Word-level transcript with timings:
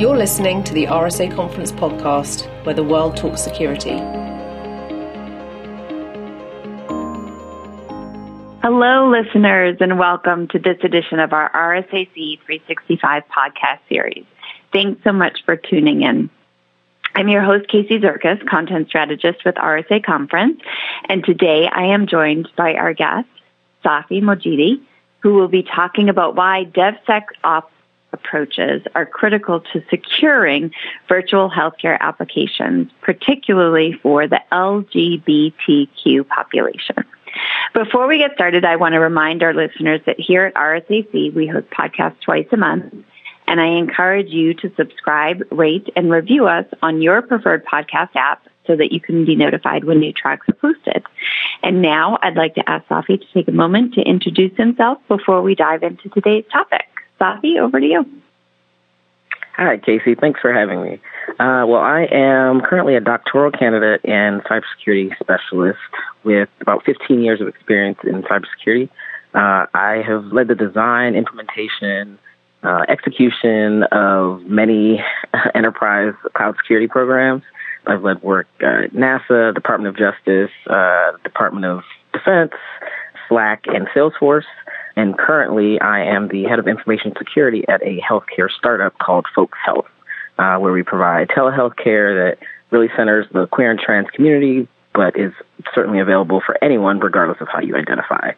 You're 0.00 0.16
listening 0.16 0.64
to 0.64 0.72
the 0.72 0.86
RSA 0.86 1.36
Conference 1.36 1.72
podcast, 1.72 2.46
where 2.64 2.74
the 2.74 2.82
world 2.82 3.18
talks 3.18 3.42
security. 3.42 3.98
Hello, 8.62 9.10
listeners, 9.10 9.76
and 9.78 9.98
welcome 9.98 10.48
to 10.48 10.58
this 10.58 10.78
edition 10.82 11.18
of 11.18 11.34
our 11.34 11.52
RSAC 11.52 12.14
365 12.14 13.24
podcast 13.28 13.80
series. 13.90 14.24
Thanks 14.72 15.04
so 15.04 15.12
much 15.12 15.44
for 15.44 15.54
tuning 15.54 16.00
in. 16.00 16.30
I'm 17.14 17.28
your 17.28 17.42
host, 17.42 17.68
Kacy 17.68 18.00
Zurkus, 18.00 18.48
content 18.48 18.88
strategist 18.88 19.44
with 19.44 19.56
RSA 19.56 20.02
Conference, 20.02 20.62
and 21.10 21.22
today 21.22 21.68
I 21.70 21.88
am 21.92 22.06
joined 22.06 22.48
by 22.56 22.72
our 22.72 22.94
guest, 22.94 23.28
Safi 23.84 24.22
Mojidi, 24.22 24.80
who 25.18 25.34
will 25.34 25.48
be 25.48 25.62
talking 25.62 26.08
about 26.08 26.36
why 26.36 26.64
DevSecOps 26.64 27.64
approaches 28.12 28.82
are 28.94 29.06
critical 29.06 29.60
to 29.72 29.82
securing 29.90 30.72
virtual 31.08 31.50
healthcare 31.50 31.98
applications, 32.00 32.90
particularly 33.00 33.92
for 34.02 34.26
the 34.26 34.40
LGBTQ 34.52 36.26
population. 36.28 36.96
Before 37.74 38.06
we 38.08 38.18
get 38.18 38.34
started, 38.34 38.64
I 38.64 38.76
want 38.76 38.94
to 38.94 39.00
remind 39.00 39.42
our 39.42 39.54
listeners 39.54 40.00
that 40.06 40.18
here 40.18 40.44
at 40.44 40.54
RSAC, 40.54 41.34
we 41.34 41.46
host 41.46 41.68
podcasts 41.70 42.20
twice 42.20 42.48
a 42.52 42.56
month, 42.56 42.92
and 43.46 43.60
I 43.60 43.66
encourage 43.66 44.28
you 44.28 44.54
to 44.54 44.72
subscribe, 44.76 45.42
rate, 45.50 45.88
and 45.96 46.10
review 46.10 46.46
us 46.46 46.66
on 46.82 47.02
your 47.02 47.22
preferred 47.22 47.64
podcast 47.64 48.14
app 48.16 48.46
so 48.66 48.76
that 48.76 48.92
you 48.92 49.00
can 49.00 49.24
be 49.24 49.34
notified 49.34 49.84
when 49.84 49.98
new 49.98 50.12
tracks 50.12 50.48
are 50.48 50.54
posted. 50.54 51.04
And 51.62 51.82
now 51.82 52.18
I'd 52.22 52.36
like 52.36 52.54
to 52.54 52.68
ask 52.68 52.86
Safi 52.86 53.20
to 53.20 53.26
take 53.34 53.48
a 53.48 53.52
moment 53.52 53.94
to 53.94 54.02
introduce 54.02 54.56
himself 54.56 54.98
before 55.08 55.42
we 55.42 55.54
dive 55.54 55.82
into 55.82 56.08
today's 56.10 56.44
topic. 56.52 56.86
Safi, 57.20 57.58
over 57.58 57.80
to 57.80 57.86
you. 57.86 58.06
Hi, 59.56 59.76
Kacy. 59.76 60.18
Thanks 60.18 60.40
for 60.40 60.52
having 60.52 60.82
me. 60.82 60.94
Uh, 61.38 61.66
well, 61.66 61.80
I 61.80 62.06
am 62.10 62.62
currently 62.62 62.96
a 62.96 63.00
doctoral 63.00 63.50
candidate 63.50 64.00
and 64.04 64.42
cybersecurity 64.44 65.10
specialist 65.20 65.78
with 66.24 66.48
about 66.60 66.84
15 66.84 67.20
years 67.20 67.40
of 67.40 67.48
experience 67.48 67.98
in 68.04 68.22
cybersecurity. 68.22 68.88
Uh, 69.34 69.66
I 69.74 70.02
have 70.06 70.24
led 70.32 70.48
the 70.48 70.54
design, 70.54 71.14
implementation, 71.14 72.18
uh, 72.62 72.84
execution 72.88 73.84
of 73.92 74.42
many 74.44 75.04
enterprise 75.54 76.14
cloud 76.34 76.56
security 76.56 76.88
programs. 76.88 77.42
I've 77.86 78.02
led 78.02 78.22
work 78.22 78.46
at 78.60 78.92
NASA, 78.92 79.54
Department 79.54 79.88
of 79.88 79.96
Justice, 79.96 80.50
uh, 80.68 81.12
Department 81.22 81.66
of 81.66 81.82
Defense, 82.12 82.52
Slack, 83.28 83.64
and 83.66 83.88
Salesforce. 83.88 84.44
And 85.00 85.16
currently, 85.16 85.80
I 85.80 86.04
am 86.04 86.28
the 86.28 86.44
head 86.44 86.58
of 86.58 86.68
information 86.68 87.14
security 87.16 87.64
at 87.66 87.80
a 87.82 88.02
healthcare 88.02 88.50
startup 88.50 88.98
called 88.98 89.24
Folx 89.34 89.56
Health, 89.64 89.86
uh, 90.38 90.58
where 90.58 90.74
we 90.74 90.82
provide 90.82 91.28
telehealth 91.28 91.74
care 91.82 92.14
that 92.26 92.38
really 92.70 92.88
centers 92.94 93.26
the 93.32 93.46
queer 93.46 93.70
and 93.70 93.80
trans 93.80 94.08
community, 94.10 94.68
but 94.92 95.18
is 95.18 95.32
certainly 95.74 96.00
available 96.00 96.42
for 96.44 96.62
anyone, 96.62 97.00
regardless 97.00 97.38
of 97.40 97.48
how 97.48 97.60
you 97.60 97.76
identify. 97.76 98.32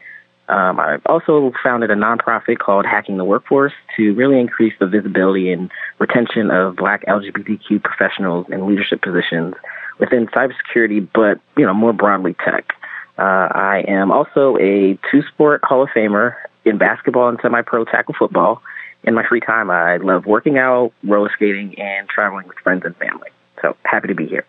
Um, 0.48 0.78
I've 0.78 1.05
also 1.06 1.50
founded 1.64 1.90
a 1.90 1.96
nonprofit 1.96 2.60
called 2.60 2.86
Hacking 2.86 3.16
the 3.16 3.24
Workforce 3.24 3.72
to 3.96 4.14
really 4.14 4.38
increase 4.38 4.74
the 4.78 4.86
visibility 4.86 5.50
and 5.50 5.68
retention 5.98 6.52
of 6.52 6.77
Black 6.77 7.05
LGBTQ 7.06 7.83
professionals 7.83 8.46
in 8.50 8.68
leadership 8.68 9.02
positions 9.02 9.55
within 9.98 10.28
cybersecurity, 10.28 11.08
but 11.12 11.40
you 11.56 11.66
know 11.66 11.74
more 11.74 11.92
broadly 11.92 12.36
tech. 12.44 12.72
Uh, 13.18 13.48
I 13.73 13.78
am 13.89 14.12
also 14.12 14.59
a 14.59 14.98
two-sport 15.11 15.65
Hall 15.65 15.83
of 15.83 15.89
Famer 15.97 16.34
in 16.67 16.77
basketball 16.77 17.31
and 17.31 17.39
semi-pro 17.41 17.87
tackle 17.87 18.14
football. 18.19 18.61
In 19.03 19.14
my 19.14 19.27
free 19.27 19.41
time, 19.41 19.70
I 19.70 19.97
love 19.97 20.27
working 20.27 20.59
out, 20.59 20.92
roller 21.03 21.31
skating, 21.34 21.79
and 21.79 22.06
traveling 22.06 22.47
with 22.47 22.59
friends 22.59 22.84
and 22.84 22.95
family. 22.97 23.31
So 23.62 23.75
happy 23.84 24.09
to 24.09 24.14
be 24.14 24.27
here. 24.27 24.45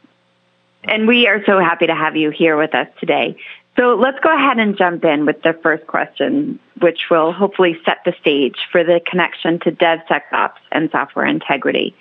And 0.83 1.07
we 1.07 1.27
are 1.27 1.41
so 1.45 1.57
happy 1.59 1.87
to 1.87 1.95
have 1.95 2.17
you 2.17 2.31
here 2.31 2.57
with 2.57 2.75
us 2.75 2.87
today. 2.99 3.37
So 3.77 3.95
let's 3.95 4.19
go 4.19 4.29
ahead 4.35 4.59
and 4.59 4.77
jump 4.77 5.05
in 5.05 5.25
with 5.25 5.41
the 5.41 5.53
first 5.53 5.87
question, 5.87 6.59
which 6.81 7.09
will 7.09 7.31
hopefully 7.31 7.79
set 7.85 7.99
the 8.03 8.13
stage 8.19 8.57
for 8.73 8.83
the 8.83 8.99
connection 9.09 9.59
to 9.61 9.71
DevSecOps 9.71 10.59
and 10.73 10.91
software 10.91 11.25
integrity. 11.25 11.95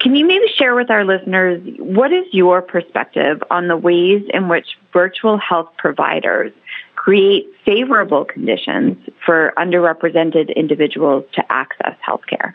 Can 0.00 0.16
you 0.16 0.26
maybe 0.26 0.46
share 0.56 0.74
with 0.74 0.90
our 0.90 1.04
listeners 1.04 1.62
what 1.78 2.12
is 2.12 2.24
your 2.32 2.62
perspective 2.62 3.42
on 3.50 3.68
the 3.68 3.76
ways 3.76 4.24
in 4.32 4.48
which 4.48 4.78
virtual 4.92 5.36
health 5.36 5.70
providers 5.76 6.52
create 6.94 7.46
favorable 7.64 8.24
conditions 8.24 8.98
for 9.24 9.52
underrepresented 9.56 10.54
individuals 10.54 11.24
to 11.34 11.52
access 11.52 11.96
healthcare? 12.06 12.54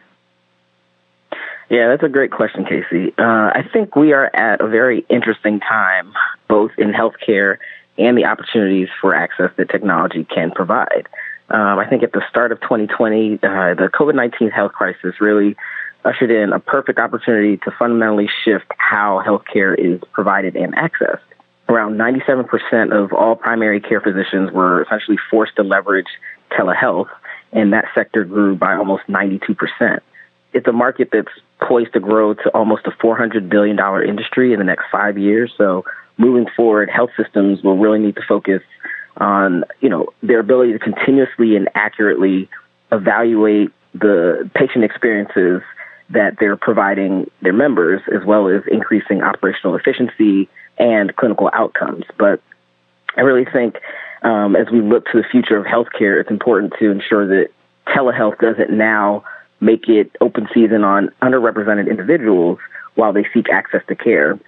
Yeah, 1.69 1.89
that's 1.89 2.03
a 2.03 2.09
great 2.09 2.31
question, 2.31 2.63
Kacy. 2.63 3.13
Uh, 3.19 3.51
I 3.53 3.67
think 3.73 3.95
we 3.95 4.13
are 4.13 4.33
at 4.33 4.61
a 4.61 4.67
very 4.67 5.05
interesting 5.09 5.59
time, 5.59 6.13
both 6.47 6.71
in 6.77 6.93
healthcare 6.93 7.57
and 7.97 8.17
the 8.17 8.25
opportunities 8.25 8.87
for 9.01 9.13
access 9.13 9.51
that 9.57 9.69
technology 9.69 10.23
can 10.23 10.51
provide. 10.51 11.07
Um, 11.49 11.79
I 11.79 11.85
think 11.89 12.03
at 12.03 12.13
the 12.13 12.21
start 12.29 12.51
of 12.51 12.61
2020, 12.61 13.35
uh, 13.35 13.37
the 13.73 13.89
COVID 13.93 14.15
19 14.15 14.49
health 14.49 14.73
crisis 14.73 15.19
really 15.19 15.55
ushered 16.05 16.31
in 16.31 16.53
a 16.53 16.59
perfect 16.59 16.99
opportunity 16.99 17.57
to 17.57 17.71
fundamentally 17.77 18.29
shift 18.45 18.65
how 18.77 19.21
healthcare 19.25 19.77
is 19.77 19.99
provided 20.13 20.55
and 20.55 20.73
accessed. 20.75 21.19
Around 21.69 21.97
97% 21.97 22.91
of 22.93 23.11
all 23.11 23.35
primary 23.35 23.81
care 23.81 23.99
physicians 23.99 24.51
were 24.51 24.83
essentially 24.83 25.17
forced 25.29 25.55
to 25.57 25.63
leverage 25.63 26.07
telehealth, 26.51 27.09
and 27.51 27.73
that 27.73 27.85
sector 27.93 28.23
grew 28.23 28.55
by 28.55 28.75
almost 28.75 29.03
92%. 29.07 29.99
It's 30.53 30.67
a 30.67 30.71
market 30.71 31.09
that's 31.11 31.31
poised 31.61 31.93
to 31.93 31.99
grow 31.99 32.33
to 32.33 32.49
almost 32.53 32.87
a 32.87 32.91
$400 32.91 33.49
billion 33.49 33.77
industry 34.07 34.53
in 34.53 34.59
the 34.59 34.65
next 34.65 34.85
five 34.91 35.17
years. 35.17 35.51
So 35.57 35.83
moving 36.17 36.47
forward, 36.55 36.89
health 36.89 37.11
systems 37.21 37.61
will 37.63 37.77
really 37.77 37.99
need 37.99 38.15
to 38.15 38.23
focus 38.27 38.61
on, 39.17 39.65
you 39.81 39.89
know, 39.89 40.07
their 40.21 40.39
ability 40.39 40.73
to 40.73 40.79
continuously 40.79 41.55
and 41.55 41.69
accurately 41.75 42.49
evaluate 42.91 43.71
the 43.93 44.49
patient 44.55 44.83
experiences 44.83 45.61
that 46.09 46.37
they're 46.39 46.55
providing 46.55 47.29
their 47.41 47.53
members, 47.53 48.01
as 48.15 48.25
well 48.25 48.47
as 48.47 48.61
increasing 48.71 49.21
operational 49.21 49.75
efficiency 49.75 50.47
and 50.77 51.15
clinical 51.15 51.49
outcomes. 51.53 52.05
But 52.17 52.41
I 53.15 53.21
really 53.21 53.45
think 53.45 53.77
um, 54.23 54.55
as 54.55 54.67
we 54.71 54.81
look 54.81 55.05
to 55.11 55.21
the 55.21 55.27
future 55.29 55.57
of 55.57 55.65
healthcare, 55.65 56.19
it's 56.19 56.29
important 56.29 56.73
to 56.79 56.91
ensure 56.91 57.27
that 57.27 57.49
telehealth 57.87 58.39
doesn't 58.39 58.71
now 58.71 59.23
make 59.59 59.89
it 59.89 60.11
open 60.21 60.47
season 60.53 60.83
on 60.83 61.09
underrepresented 61.21 61.89
individuals 61.89 62.59
while 62.95 63.13
they 63.13 63.25
seek 63.33 63.49
access 63.49 63.81
to 63.87 63.95
care. 63.95 64.39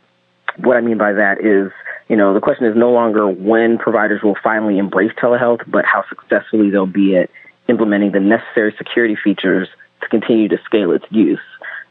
What 0.57 0.77
I 0.77 0.81
mean 0.81 0.97
by 0.97 1.13
that 1.13 1.39
is, 1.41 1.71
you 2.09 2.15
know, 2.15 2.33
the 2.33 2.41
question 2.41 2.65
is 2.65 2.75
no 2.75 2.91
longer 2.91 3.27
when 3.27 3.77
providers 3.77 4.21
will 4.23 4.37
finally 4.43 4.77
embrace 4.77 5.11
telehealth, 5.21 5.61
but 5.67 5.85
how 5.85 6.03
successfully 6.09 6.69
they'll 6.69 6.85
be 6.85 7.15
at 7.15 7.29
implementing 7.67 8.11
the 8.11 8.19
necessary 8.19 8.73
security 8.77 9.15
features 9.15 9.67
to 10.01 10.09
continue 10.09 10.47
to 10.47 10.57
scale 10.65 10.91
its 10.91 11.05
use. 11.11 11.39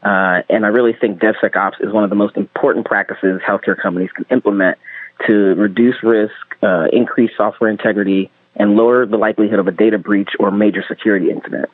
Uh, 0.03 0.41
and 0.49 0.65
I 0.65 0.69
really 0.69 0.93
think 0.93 1.19
DevSecOps 1.19 1.81
is 1.81 1.91
one 1.91 2.03
of 2.03 2.09
the 2.09 2.15
most 2.15 2.37
important 2.37 2.85
practices 2.85 3.41
healthcare 3.45 3.79
companies 3.79 4.09
can 4.11 4.25
implement 4.31 4.77
to 5.27 5.33
reduce 5.55 6.01
risk, 6.03 6.33
uh, 6.63 6.85
increase 6.93 7.31
software 7.35 7.69
integrity, 7.69 8.31
and 8.55 8.75
lower 8.75 9.05
the 9.05 9.17
likelihood 9.17 9.59
of 9.59 9.67
a 9.67 9.71
data 9.71 9.97
breach 9.97 10.29
or 10.39 10.51
major 10.51 10.83
security 10.87 11.29
incident. 11.29 11.69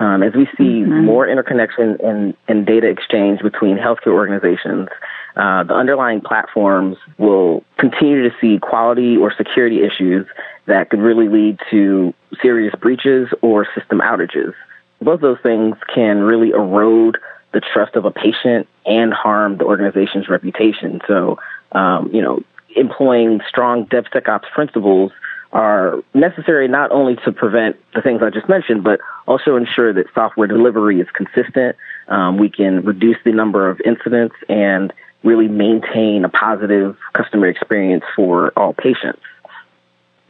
Um, 0.00 0.24
as 0.24 0.34
we 0.34 0.46
see 0.56 0.82
mm-hmm. 0.82 1.04
more 1.04 1.28
interconnection 1.28 1.96
and, 2.02 2.34
and, 2.48 2.66
data 2.66 2.88
exchange 2.88 3.40
between 3.42 3.76
healthcare 3.76 4.12
organizations, 4.12 4.88
uh, 5.36 5.62
the 5.62 5.74
underlying 5.74 6.20
platforms 6.20 6.96
will 7.16 7.62
continue 7.78 8.28
to 8.28 8.34
see 8.40 8.58
quality 8.58 9.16
or 9.16 9.32
security 9.36 9.84
issues 9.84 10.26
that 10.66 10.90
could 10.90 10.98
really 10.98 11.28
lead 11.28 11.60
to 11.70 12.12
serious 12.42 12.74
breaches 12.80 13.28
or 13.40 13.68
system 13.72 14.00
outages. 14.00 14.52
Both 15.00 15.20
those 15.20 15.38
things 15.44 15.76
can 15.94 16.20
really 16.22 16.50
erode 16.50 17.18
the 17.54 17.60
trust 17.60 17.96
of 17.96 18.04
a 18.04 18.10
patient 18.10 18.68
and 18.84 19.14
harm 19.14 19.56
the 19.56 19.64
organization's 19.64 20.28
reputation. 20.28 21.00
So, 21.06 21.38
um, 21.72 22.10
you 22.12 22.20
know, 22.20 22.42
employing 22.76 23.40
strong 23.48 23.86
DevSecOps 23.86 24.50
principles 24.52 25.12
are 25.52 26.02
necessary 26.12 26.66
not 26.66 26.90
only 26.90 27.16
to 27.24 27.30
prevent 27.32 27.76
the 27.94 28.02
things 28.02 28.20
I 28.22 28.30
just 28.30 28.48
mentioned, 28.48 28.82
but 28.82 29.00
also 29.26 29.56
ensure 29.56 29.92
that 29.92 30.06
software 30.12 30.48
delivery 30.48 31.00
is 31.00 31.06
consistent. 31.14 31.76
Um, 32.08 32.36
we 32.36 32.50
can 32.50 32.84
reduce 32.84 33.16
the 33.24 33.32
number 33.32 33.70
of 33.70 33.80
incidents 33.82 34.34
and 34.48 34.92
really 35.22 35.48
maintain 35.48 36.24
a 36.24 36.28
positive 36.28 36.96
customer 37.14 37.46
experience 37.46 38.04
for 38.16 38.52
all 38.56 38.74
patients 38.74 39.20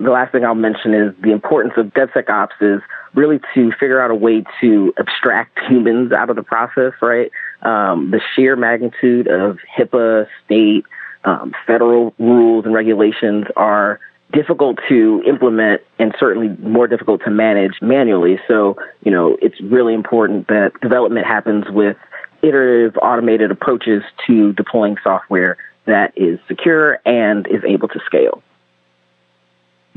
the 0.05 0.11
last 0.11 0.33
thing 0.33 0.45
I'll 0.45 0.55
mention 0.55 0.95
is 0.95 1.15
the 1.23 1.33
importance 1.33 1.75
of 1.77 1.87
DevSecOps 1.87 2.61
is 2.61 2.83
really 3.15 3.41
to 3.55 3.71
figure 3.73 4.01
out 4.01 4.11
a 4.11 4.15
way 4.15 4.45
to 4.61 4.93
abstract 4.99 5.59
humans 5.69 6.13
out 6.13 6.31
of 6.31 6.37
the 6.37 6.43
process, 6.43 6.93
right? 7.01 7.31
Um, 7.63 8.11
the 8.11 8.21
sheer 8.35 8.57
magnitude 8.57 9.29
of 9.29 9.59
HIPAA, 9.77 10.27
state, 10.45 10.85
um, 11.25 11.55
federal 11.67 12.15
rules 12.19 12.67
and 12.67 12.75
regulations 12.75 13.47
are 13.57 14.01
difficult 14.33 14.79
to 14.89 15.23
implement 15.27 15.81
and 15.99 16.15
certainly 16.19 16.49
more 16.67 16.87
difficult 16.87 17.23
to 17.25 17.31
manage 17.31 17.75
manually. 17.81 18.39
So, 18.49 18.77
you 19.05 19.11
know, 19.11 19.37
it's 19.41 19.61
really 19.61 19.95
important 19.95 20.49
that 20.49 20.73
development 20.83 21.27
happens 21.27 21.65
with 21.71 21.97
iterative 22.43 22.97
automated 23.01 23.51
approaches 23.51 24.03
to 24.27 24.53
deploying 24.53 24.97
software 25.03 25.57
that 25.87 26.13
is 26.17 26.39
secure 26.49 26.99
and 27.07 27.47
is 27.47 27.63
able 27.67 27.89
to 27.89 28.01
scale. 28.05 28.43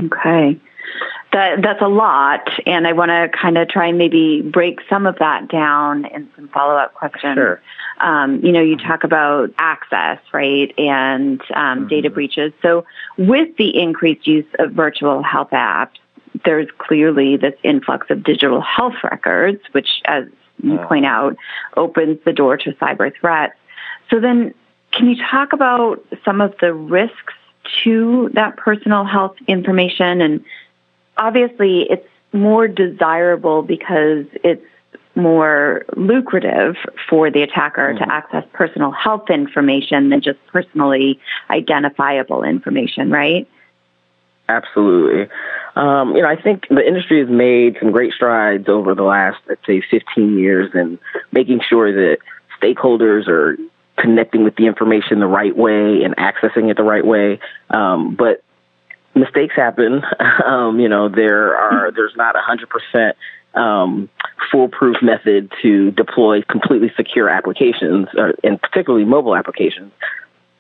Okay. 0.04 0.60
That, 1.34 1.62
that's 1.62 1.82
a 1.82 1.88
lot, 1.90 2.48
and 2.66 2.88
I 2.88 2.94
want 2.94 3.10
to 3.10 3.30
kind 3.38 3.58
of 3.58 3.68
try 3.68 3.88
and 3.88 3.98
maybe 3.98 4.42
break 4.42 4.80
some 4.90 5.06
of 5.06 5.20
that 5.20 5.50
down 5.50 6.06
in 6.06 6.30
some 6.36 6.48
follow 6.48 6.76
up 6.76 6.94
questions. 6.94 7.36
Sure. 7.36 7.62
Um, 8.00 8.44
you 8.44 8.52
know, 8.52 8.62
you 8.62 8.78
talk 8.78 9.04
about 9.04 9.52
access, 9.58 10.20
right, 10.34 10.74
and 10.78 11.42
um, 11.54 11.80
mm-hmm. 11.80 11.88
data 11.88 12.10
breaches. 12.10 12.54
So, 12.62 12.86
with 13.18 13.56
the 13.58 13.78
increased 13.78 14.26
use 14.26 14.46
of 14.58 14.72
virtual 14.72 15.22
health 15.22 15.50
apps, 15.52 15.98
there's 16.46 16.70
clearly 16.78 17.36
this 17.36 17.56
influx 17.62 18.08
of 18.10 18.24
digital 18.24 18.62
health 18.62 18.96
records, 19.04 19.62
which, 19.74 20.02
as 20.06 20.26
you 20.64 20.78
point 20.78 21.06
out, 21.06 21.36
opens 21.76 22.20
the 22.24 22.34
door 22.34 22.56
to 22.58 22.72
cyber 22.74 23.12
threats. 23.20 23.56
So, 24.10 24.22
then 24.22 24.54
can 24.92 25.10
you 25.10 25.22
talk 25.30 25.52
about 25.52 26.06
some 26.24 26.40
of 26.40 26.56
the 26.62 26.74
risks 26.74 27.34
to 27.84 28.30
that 28.34 28.58
personal 28.58 29.04
health 29.04 29.36
information 29.48 30.22
and 30.22 30.44
obviously 31.18 31.82
it's 31.90 32.08
more 32.34 32.68
desirable 32.68 33.62
because 33.62 34.26
it's 34.44 34.64
more 35.16 35.84
lucrative 35.96 36.76
for 37.10 37.32
the 37.32 37.42
attacker 37.42 37.94
mm-hmm. 37.94 38.04
to 38.04 38.14
access 38.14 38.44
personal 38.54 38.92
health 38.92 39.30
information 39.30 40.10
than 40.10 40.22
just 40.22 40.38
personally 40.48 41.20
identifiable 41.50 42.44
information, 42.44 43.10
right? 43.10 43.48
Absolutely. 44.48 45.28
Um, 45.76 46.16
you 46.16 46.22
know, 46.22 46.30
I 46.30 46.40
think 46.40 46.68
the 46.70 46.86
industry 46.86 47.20
has 47.20 47.30
made 47.30 47.78
some 47.80 47.92
great 47.92 48.14
strides 48.14 48.70
over 48.70 48.96
the 48.96 49.04
last, 49.04 49.40
let's 49.50 49.66
say, 49.66 49.82
15 49.82 50.38
years 50.38 50.72
in 50.74 51.00
making 51.32 51.62
sure 51.68 51.92
that 51.92 52.20
stakeholders 52.62 53.28
are 53.28 53.58
connecting 53.98 54.44
with 54.44 54.56
the 54.56 54.68
information 54.68 55.20
the 55.20 55.28
right 55.28 55.56
way 55.56 56.04
and 56.04 56.16
accessing 56.18 56.70
it 56.70 56.78
the 56.78 56.84
right 56.84 57.06
way. 57.06 57.40
Um, 57.70 58.16
but 58.16 58.44
mistakes 59.16 59.56
happen. 59.56 60.02
um, 60.46 60.80
you 60.80 60.90
know, 60.90 61.10
there 61.10 61.56
are 61.56 61.92
there's 61.92 62.16
not 62.16 62.36
a 62.36 62.42
hundred 62.42 62.70
percent 62.70 63.18
um, 63.54 64.10
foolproof 64.52 64.98
method 65.02 65.52
to 65.62 65.92
deploy 65.92 66.42
completely 66.44 66.92
secure 66.96 67.30
applications, 67.30 68.08
and 68.44 68.62
particularly 68.62 69.06
mobile 69.06 69.36
applications. 69.36 69.92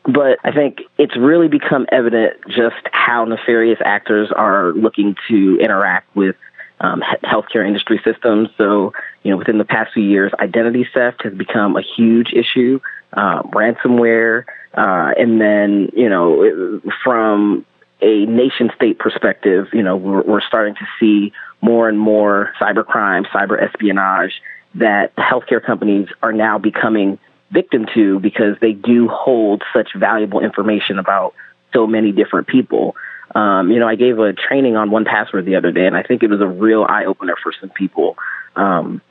But 0.03 0.39
I 0.43 0.51
think 0.51 0.79
it's 0.97 1.17
really 1.17 1.49
become 1.49 1.85
evident 1.91 2.37
just 2.47 2.77
how 2.91 3.25
nefarious 3.25 3.79
actors 3.83 4.31
are 4.33 4.71
looking 4.71 5.15
to 5.27 5.59
interact 5.61 6.15
with 6.15 6.35
um, 6.79 7.01
healthcare 7.23 7.65
industry 7.65 7.99
systems. 8.03 8.49
So, 8.57 8.93
you 9.23 9.31
know, 9.31 9.37
within 9.37 9.57
the 9.57 9.65
past 9.65 9.93
few 9.93 10.03
years, 10.03 10.31
identity 10.39 10.87
theft 10.93 11.23
has 11.23 11.33
become 11.33 11.75
a 11.75 11.81
huge 11.81 12.33
issue. 12.33 12.79
Uh, 13.13 13.41
ransomware, 13.43 14.43
uh, 14.73 15.13
and 15.17 15.39
then 15.39 15.89
you 15.93 16.09
know, 16.09 16.81
from 17.03 17.65
a 18.01 18.25
nation 18.25 18.69
state 18.75 18.99
perspective, 18.99 19.67
you 19.73 19.81
know, 19.81 19.95
we're, 19.95 20.21
we're 20.23 20.41
starting 20.41 20.75
to 20.75 20.85
see 20.99 21.31
more 21.61 21.89
and 21.89 21.97
more 21.97 22.53
cybercrime, 22.59 23.25
cyber 23.27 23.61
espionage 23.61 24.41
that 24.75 25.15
healthcare 25.15 25.63
companies 25.63 26.07
are 26.21 26.33
now 26.33 26.57
becoming 26.57 27.17
victim 27.51 27.87
to 27.93 28.19
because 28.19 28.57
they 28.61 28.73
do 28.73 29.07
hold 29.07 29.63
such 29.73 29.89
valuable 29.95 30.41
information 30.41 30.99
about 30.99 31.33
so 31.73 31.87
many 31.87 32.11
different 32.11 32.47
people. 32.47 32.95
Um, 33.35 33.71
you 33.71 33.79
know, 33.79 33.87
I 33.87 33.95
gave 33.95 34.19
a 34.19 34.33
training 34.33 34.75
on 34.75 34.89
1Password 34.89 35.45
the 35.45 35.55
other 35.55 35.71
day, 35.71 35.85
and 35.85 35.95
I 35.95 36.03
think 36.03 36.23
it 36.23 36.29
was 36.29 36.41
a 36.41 36.47
real 36.47 36.85
eye 36.87 37.05
opener 37.05 37.35
for 37.41 37.51
some 37.59 37.69
people. 37.69 38.17
Um, 38.55 39.01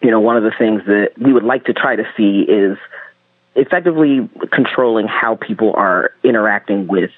you 0.00 0.10
know, 0.10 0.20
one 0.20 0.36
of 0.36 0.42
the 0.42 0.52
things 0.56 0.82
that 0.86 1.12
we 1.18 1.32
would 1.32 1.44
like 1.44 1.64
to 1.64 1.72
try 1.72 1.96
to 1.96 2.04
see 2.16 2.40
is 2.40 2.78
effectively 3.54 4.28
controlling 4.52 5.06
how 5.08 5.34
people 5.34 5.74
are 5.74 6.12
interacting 6.22 6.86
with 6.86 7.10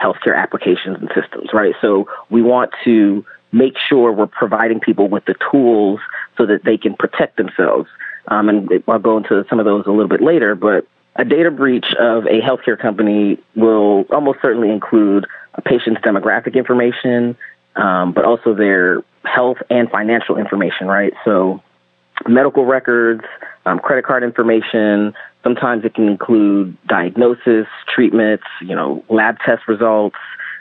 healthcare 0.00 0.36
applications 0.36 0.96
and 1.00 1.10
systems, 1.14 1.52
right? 1.52 1.74
So 1.80 2.08
we 2.30 2.42
want 2.42 2.72
to 2.84 3.24
make 3.52 3.76
sure 3.76 4.12
we're 4.12 4.26
providing 4.26 4.80
people 4.80 5.08
with 5.08 5.24
the 5.24 5.34
tools 5.50 6.00
so 6.36 6.46
that 6.46 6.64
they 6.64 6.78
can 6.78 6.94
protect 6.94 7.36
themselves. 7.36 7.88
Um, 8.28 8.48
and 8.48 8.84
I'll 8.86 8.98
go 8.98 9.16
into 9.16 9.44
some 9.50 9.58
of 9.58 9.64
those 9.64 9.86
a 9.86 9.90
little 9.90 10.08
bit 10.08 10.22
later, 10.22 10.54
but 10.54 10.86
a 11.16 11.24
data 11.24 11.50
breach 11.50 11.92
of 11.98 12.26
a 12.26 12.40
healthcare 12.40 12.78
company 12.78 13.38
will 13.56 14.06
almost 14.10 14.38
certainly 14.40 14.70
include 14.70 15.26
a 15.54 15.62
patient's 15.62 16.00
demographic 16.02 16.54
information, 16.54 17.36
um, 17.76 18.12
but 18.12 18.24
also 18.24 18.54
their 18.54 19.02
health 19.24 19.58
and 19.68 19.90
financial 19.90 20.36
information, 20.36 20.86
right? 20.86 21.12
So 21.24 21.62
medical 22.28 22.64
records, 22.64 23.24
um, 23.66 23.78
credit 23.78 24.04
card 24.04 24.22
information. 24.22 25.14
Sometimes 25.42 25.84
it 25.84 25.94
can 25.94 26.08
include 26.08 26.76
diagnosis, 26.86 27.66
treatments, 27.92 28.44
you 28.60 28.74
know, 28.74 29.04
lab 29.08 29.38
test 29.44 29.66
results, 29.68 30.16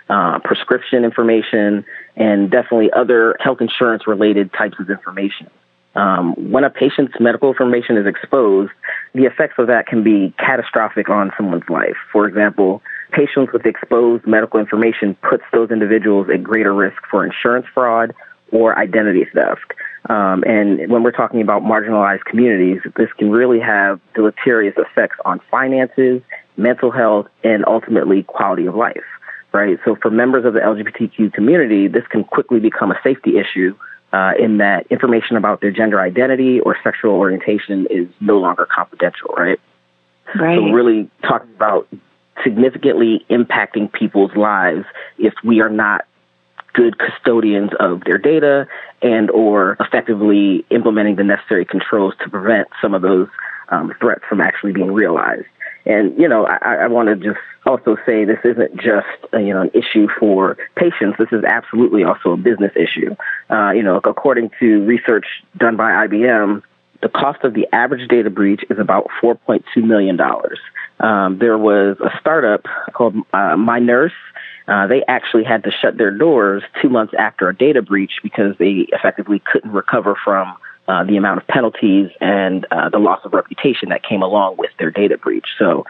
uh, 0.09 0.39
prescription 0.39 1.03
information, 1.03 1.85
and 2.15 2.49
definitely 2.49 2.91
other 2.91 3.37
health 3.39 3.61
insurance 3.61 4.07
related 4.07 4.51
types 4.53 4.75
of 4.79 4.89
information. 4.89 5.49
Um, 5.95 6.51
when 6.51 6.63
a 6.63 6.69
patient's 6.69 7.13
medical 7.19 7.49
information 7.49 7.97
is 7.97 8.05
exposed, 8.05 8.71
the 9.13 9.25
effects 9.25 9.55
of 9.57 9.67
that 9.67 9.87
can 9.87 10.03
be 10.03 10.33
catastrophic 10.37 11.09
on 11.09 11.31
someone's 11.35 11.67
life. 11.67 11.97
For 12.11 12.27
example, 12.27 12.81
patients 13.11 13.51
with 13.53 13.65
exposed 13.65 14.25
medical 14.27 14.59
information 14.59 15.15
puts 15.29 15.43
those 15.51 15.71
individuals 15.71 16.27
at 16.33 16.43
greater 16.43 16.73
risk 16.73 16.97
for 17.09 17.25
insurance 17.25 17.65
fraud 17.73 18.13
or 18.51 18.77
identity 18.77 19.25
theft. 19.33 19.73
Um, 20.09 20.43
and 20.43 20.89
when 20.89 21.03
we're 21.03 21.11
talking 21.11 21.41
about 21.41 21.61
marginalized 21.61 22.25
communities, 22.25 22.81
this 22.95 23.11
can 23.17 23.29
really 23.29 23.59
have 23.59 23.99
deleterious 24.15 24.75
effects 24.77 25.17
on 25.25 25.41
finances, 25.51 26.21
mental 26.57 26.91
health, 26.91 27.27
and 27.43 27.65
ultimately 27.65 28.23
quality 28.23 28.65
of 28.65 28.75
life. 28.75 29.03
Right. 29.51 29.79
So 29.83 29.95
for 29.95 30.11
members 30.11 30.45
of 30.45 30.53
the 30.53 30.59
LGBTQ 30.59 31.33
community, 31.33 31.87
this 31.87 32.05
can 32.07 32.23
quickly 32.23 32.59
become 32.59 32.91
a 32.91 32.99
safety 33.03 33.39
issue 33.39 33.75
uh, 34.13 34.33
in 34.39 34.57
that 34.57 34.85
information 34.91 35.37
about 35.37 35.61
their 35.61 35.71
gender 35.71 35.99
identity 35.99 36.59
or 36.59 36.77
sexual 36.83 37.13
orientation 37.13 37.87
is 37.89 38.07
no 38.21 38.37
longer 38.37 38.67
confidential. 38.67 39.33
Right. 39.35 39.59
Right. 40.35 40.57
So 40.57 40.71
really 40.71 41.09
talking 41.23 41.49
about 41.55 41.87
significantly 42.43 43.25
impacting 43.29 43.91
people's 43.91 44.35
lives 44.35 44.85
if 45.17 45.33
we 45.43 45.61
are 45.61 45.69
not 45.69 46.05
good 46.73 46.97
custodians 46.97 47.71
of 47.79 48.03
their 48.05 48.17
data 48.17 48.67
and 49.01 49.29
or 49.31 49.75
effectively 49.79 50.65
implementing 50.69 51.15
the 51.15 51.23
necessary 51.23 51.65
controls 51.65 52.13
to 52.23 52.29
prevent 52.29 52.67
some 52.81 52.93
of 52.93 53.01
those 53.01 53.27
um, 53.69 53.93
threats 53.99 54.21
from 54.27 54.41
actually 54.41 54.71
being 54.71 54.91
realized. 54.91 55.45
And, 55.85 56.17
you 56.19 56.27
know, 56.27 56.45
I, 56.45 56.75
I 56.75 56.87
want 56.87 57.09
to 57.09 57.15
just 57.15 57.39
also 57.65 57.97
say 58.05 58.25
this 58.25 58.39
isn't 58.43 58.75
just, 58.75 59.07
uh, 59.33 59.37
you 59.37 59.53
know, 59.53 59.61
an 59.61 59.71
issue 59.73 60.07
for 60.19 60.57
patients. 60.75 61.17
This 61.17 61.29
is 61.31 61.43
absolutely 61.43 62.03
also 62.03 62.31
a 62.31 62.37
business 62.37 62.71
issue. 62.75 63.15
Uh, 63.49 63.71
you 63.71 63.83
know, 63.83 63.99
according 64.03 64.51
to 64.59 64.83
research 64.85 65.25
done 65.57 65.77
by 65.77 66.07
IBM, 66.07 66.61
the 67.01 67.09
cost 67.09 67.43
of 67.43 67.53
the 67.53 67.67
average 67.73 68.07
data 68.09 68.29
breach 68.29 68.61
is 68.69 68.77
about 68.79 69.07
$4.2 69.21 69.63
million. 69.83 70.19
Um, 70.99 71.37
there 71.39 71.57
was 71.57 71.97
a 71.99 72.09
startup 72.19 72.65
called 72.93 73.15
uh, 73.33 73.55
My 73.55 73.79
Nurse 73.79 74.13
uh, 74.69 74.85
they 74.85 75.03
actually 75.07 75.43
had 75.43 75.63
to 75.63 75.71
shut 75.71 75.97
their 75.97 76.11
doors 76.11 76.61
two 76.79 76.89
months 76.89 77.13
after 77.17 77.49
a 77.49 77.55
data 77.55 77.81
breach 77.81 78.19
because 78.21 78.55
they 78.59 78.85
effectively 78.91 79.41
couldn't 79.51 79.71
recover 79.71 80.15
from 80.23 80.55
uh, 80.87 81.03
the 81.03 81.17
amount 81.17 81.41
of 81.41 81.47
penalties 81.47 82.11
and 82.21 82.67
uh, 82.69 82.87
the 82.89 82.99
loss 82.99 83.19
of 83.25 83.33
reputation 83.33 83.89
that 83.89 84.03
came 84.03 84.21
along 84.21 84.57
with 84.57 84.69
their 84.77 84.91
data 84.91 85.17
breach. 85.17 85.47
So 85.57 85.85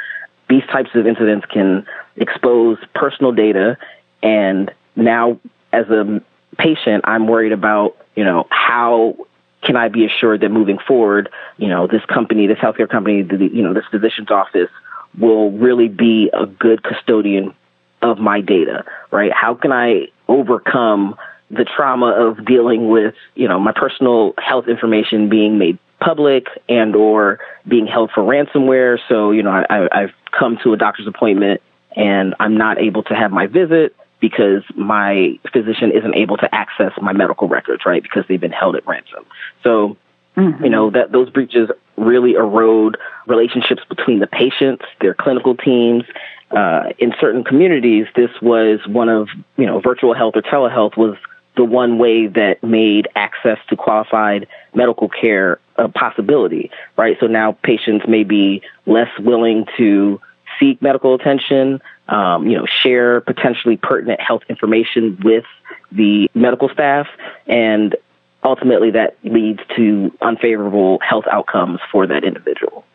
these 0.49 0.63
types 0.71 0.91
of 0.95 1.05
incidents 1.05 1.45
can 1.45 1.85
expose 2.15 2.77
personal 2.95 3.33
data, 3.33 3.77
and 4.23 4.71
now 4.95 5.39
as 5.73 5.89
a 5.89 6.23
patient, 6.57 7.03
I'm 7.03 7.27
worried 7.27 7.51
about 7.51 7.97
you 8.15 8.23
know 8.23 8.47
how 8.49 9.17
can 9.61 9.75
I 9.75 9.89
be 9.89 10.05
assured 10.05 10.41
that 10.41 10.49
moving 10.49 10.77
forward, 10.77 11.29
you 11.57 11.67
know, 11.67 11.87
this 11.87 12.03
company, 12.05 12.47
this 12.47 12.57
healthcare 12.57 12.89
company, 12.89 13.23
the, 13.23 13.37
you 13.37 13.61
know, 13.61 13.73
this 13.73 13.85
physician's 13.91 14.31
office 14.31 14.69
will 15.17 15.51
really 15.51 15.87
be 15.87 16.29
a 16.33 16.45
good 16.45 16.83
custodian 16.83 17.53
of 18.01 18.19
my 18.19 18.41
data, 18.41 18.85
right? 19.11 19.31
How 19.33 19.55
can 19.55 19.71
I 19.71 20.07
overcome 20.27 21.15
the 21.51 21.65
trauma 21.65 22.07
of 22.07 22.45
dealing 22.45 22.89
with, 22.89 23.15
you 23.35 23.47
know, 23.47 23.59
my 23.59 23.71
personal 23.71 24.33
health 24.37 24.67
information 24.67 25.29
being 25.29 25.57
made 25.57 25.77
public 25.99 26.47
and 26.67 26.95
or 26.95 27.39
being 27.67 27.87
held 27.87 28.11
for 28.11 28.23
ransomware. 28.23 28.99
So, 29.09 29.31
you 29.31 29.43
know, 29.43 29.51
I, 29.51 29.87
I've 29.91 30.13
come 30.31 30.57
to 30.63 30.73
a 30.73 30.77
doctor's 30.77 31.07
appointment 31.07 31.61
and 31.95 32.35
I'm 32.39 32.57
not 32.57 32.79
able 32.79 33.03
to 33.03 33.15
have 33.15 33.31
my 33.31 33.47
visit 33.47 33.95
because 34.19 34.63
my 34.75 35.39
physician 35.51 35.91
isn't 35.91 36.15
able 36.15 36.37
to 36.37 36.53
access 36.53 36.91
my 37.01 37.13
medical 37.13 37.47
records, 37.47 37.85
right? 37.85 38.03
Because 38.03 38.25
they've 38.27 38.41
been 38.41 38.51
held 38.51 38.75
at 38.75 38.85
ransom. 38.87 39.25
So, 39.63 39.97
mm-hmm. 40.35 40.63
you 40.63 40.69
know, 40.69 40.89
that 40.91 41.11
those 41.11 41.29
breaches 41.29 41.69
really 41.95 42.33
erode 42.33 42.97
relationships 43.27 43.81
between 43.87 44.19
the 44.19 44.27
patients, 44.27 44.85
their 45.01 45.13
clinical 45.13 45.55
teams, 45.55 46.03
uh, 46.51 46.89
in 46.97 47.13
certain 47.19 47.43
communities, 47.43 48.07
this 48.15 48.31
was 48.41 48.79
one 48.87 49.09
of, 49.09 49.29
you 49.57 49.65
know, 49.65 49.79
virtual 49.79 50.13
health 50.13 50.35
or 50.35 50.41
telehealth 50.41 50.97
was 50.97 51.15
the 51.55 51.63
one 51.63 51.97
way 51.97 52.27
that 52.27 52.63
made 52.63 53.07
access 53.15 53.57
to 53.67 53.75
qualified 53.75 54.47
medical 54.73 55.09
care 55.09 55.59
a 55.75 55.89
possibility, 55.89 56.71
right? 56.97 57.17
So 57.19 57.27
now 57.27 57.57
patients 57.63 58.05
may 58.07 58.23
be 58.23 58.61
less 58.85 59.09
willing 59.19 59.65
to 59.77 60.19
seek 60.59 60.81
medical 60.81 61.15
attention, 61.15 61.81
um, 62.09 62.47
you 62.47 62.57
know, 62.57 62.65
share 62.65 63.21
potentially 63.21 63.77
pertinent 63.77 64.19
health 64.19 64.43
information 64.49 65.17
with 65.23 65.45
the 65.91 66.29
medical 66.33 66.69
staff, 66.69 67.07
and 67.47 67.95
ultimately 68.43 68.91
that 68.91 69.17
leads 69.23 69.59
to 69.75 70.11
unfavorable 70.21 70.99
health 70.99 71.25
outcomes 71.31 71.79
for 71.91 72.07
that 72.07 72.23
individual. 72.23 72.85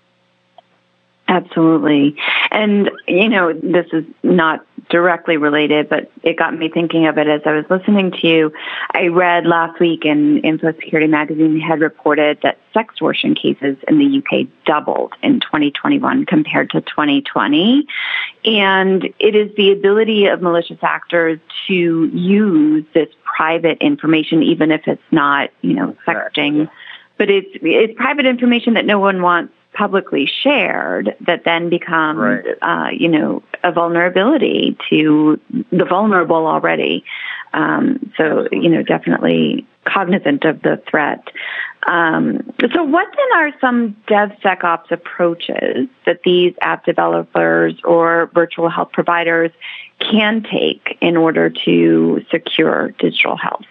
Absolutely. 1.26 2.16
And, 2.50 2.90
you 3.08 3.28
know, 3.28 3.52
this 3.52 3.86
is 3.92 4.04
not 4.22 4.64
directly 4.90 5.36
related, 5.36 5.88
but 5.88 6.10
it 6.22 6.36
got 6.36 6.56
me 6.56 6.68
thinking 6.68 7.06
of 7.06 7.16
it 7.16 7.26
as 7.26 7.40
I 7.46 7.52
was 7.52 7.64
listening 7.70 8.12
to 8.12 8.26
you. 8.26 8.52
I 8.92 9.08
read 9.08 9.46
last 9.46 9.80
week 9.80 10.04
in 10.04 10.42
Infosecurity 10.42 11.08
Magazine 11.08 11.58
had 11.58 11.80
reported 11.80 12.38
that 12.42 12.58
sex 12.72 12.92
extortion 12.92 13.34
cases 13.34 13.76
in 13.88 13.98
the 13.98 14.18
UK 14.18 14.46
doubled 14.66 15.14
in 15.22 15.40
2021 15.40 16.26
compared 16.26 16.70
to 16.70 16.80
2020. 16.82 17.86
And 18.44 19.04
it 19.18 19.34
is 19.34 19.50
the 19.56 19.72
ability 19.72 20.26
of 20.26 20.42
malicious 20.42 20.78
actors 20.82 21.40
to 21.66 22.06
use 22.06 22.84
this 22.92 23.08
private 23.24 23.78
information, 23.80 24.42
even 24.42 24.70
if 24.70 24.86
it's 24.86 25.02
not, 25.10 25.50
you 25.62 25.72
know, 25.72 25.96
sexting, 26.06 26.68
but 27.16 27.30
it's, 27.30 27.48
it's 27.62 27.94
private 27.96 28.26
information 28.26 28.74
that 28.74 28.84
no 28.84 28.98
one 28.98 29.22
wants 29.22 29.52
publicly 29.74 30.26
shared 30.26 31.16
that 31.26 31.44
then 31.44 31.68
becomes, 31.68 32.18
right. 32.18 32.44
uh, 32.62 32.88
you 32.90 33.08
know, 33.08 33.42
a 33.62 33.72
vulnerability 33.72 34.76
to 34.90 35.40
the 35.70 35.84
vulnerable 35.84 36.46
already. 36.46 37.04
Um, 37.52 38.12
so, 38.16 38.48
you 38.50 38.68
know, 38.68 38.82
definitely 38.82 39.66
cognizant 39.84 40.44
of 40.44 40.62
the 40.62 40.82
threat. 40.88 41.28
Um, 41.86 42.52
so, 42.72 42.82
what 42.82 43.06
then 43.16 43.38
are 43.38 43.52
some 43.60 43.96
DevSecOps 44.08 44.90
approaches 44.90 45.88
that 46.06 46.20
these 46.24 46.54
app 46.60 46.84
developers 46.84 47.74
or 47.84 48.30
virtual 48.32 48.70
health 48.70 48.90
providers 48.92 49.50
can 49.98 50.42
take 50.42 50.96
in 51.00 51.16
order 51.16 51.50
to 51.64 52.24
secure 52.30 52.90
digital 52.98 53.36
health? 53.36 53.66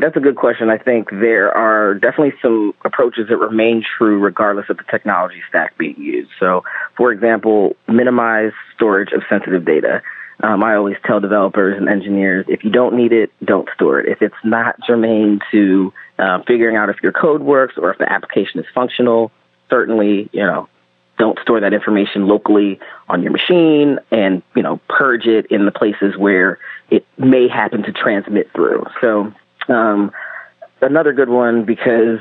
That's 0.00 0.16
a 0.16 0.20
good 0.20 0.36
question. 0.36 0.70
I 0.70 0.78
think 0.78 1.10
there 1.10 1.54
are 1.54 1.92
definitely 1.94 2.32
some 2.40 2.72
approaches 2.86 3.28
that 3.28 3.36
remain 3.36 3.84
true 3.98 4.18
regardless 4.18 4.70
of 4.70 4.78
the 4.78 4.84
technology 4.84 5.42
stack 5.48 5.76
being 5.76 6.00
used. 6.00 6.30
So, 6.40 6.64
for 6.96 7.12
example, 7.12 7.76
minimize 7.86 8.52
storage 8.74 9.12
of 9.12 9.22
sensitive 9.28 9.66
data. 9.66 10.00
Um, 10.42 10.64
I 10.64 10.74
always 10.74 10.96
tell 11.04 11.20
developers 11.20 11.76
and 11.76 11.86
engineers 11.86 12.46
if 12.48 12.64
you 12.64 12.70
don't 12.70 12.96
need 12.96 13.12
it, 13.12 13.30
don't 13.44 13.68
store 13.74 14.00
it. 14.00 14.08
If 14.08 14.22
it's 14.22 14.42
not 14.42 14.76
germane 14.86 15.40
to 15.50 15.92
uh, 16.18 16.38
figuring 16.46 16.76
out 16.76 16.88
if 16.88 16.96
your 17.02 17.12
code 17.12 17.42
works 17.42 17.74
or 17.76 17.92
if 17.92 17.98
the 17.98 18.10
application 18.10 18.58
is 18.58 18.66
functional, 18.74 19.30
certainly, 19.68 20.30
you 20.32 20.40
know, 20.40 20.66
don't 21.18 21.38
store 21.40 21.60
that 21.60 21.74
information 21.74 22.26
locally 22.26 22.80
on 23.10 23.22
your 23.22 23.32
machine 23.32 23.98
and, 24.10 24.42
you 24.56 24.62
know, 24.62 24.80
purge 24.88 25.26
it 25.26 25.44
in 25.50 25.66
the 25.66 25.72
places 25.72 26.16
where 26.16 26.58
it 26.88 27.06
may 27.18 27.48
happen 27.48 27.82
to 27.82 27.92
transmit 27.92 28.50
through. 28.54 28.86
So 29.02 29.34
um, 29.68 30.12
another 30.80 31.12
good 31.12 31.28
one 31.28 31.64
because 31.64 32.20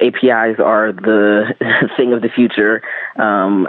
APIs 0.00 0.58
are 0.58 0.92
the 0.92 1.54
thing 1.96 2.12
of 2.12 2.22
the 2.22 2.28
future. 2.28 2.82
Um, 3.16 3.68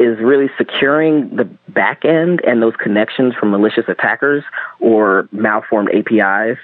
is 0.00 0.18
really 0.18 0.48
securing 0.56 1.36
the 1.36 1.44
back 1.68 2.06
end 2.06 2.40
and 2.46 2.62
those 2.62 2.74
connections 2.76 3.34
from 3.34 3.50
malicious 3.50 3.84
attackers 3.86 4.42
or 4.80 5.28
malformed 5.30 5.90
APIs. 5.90 6.58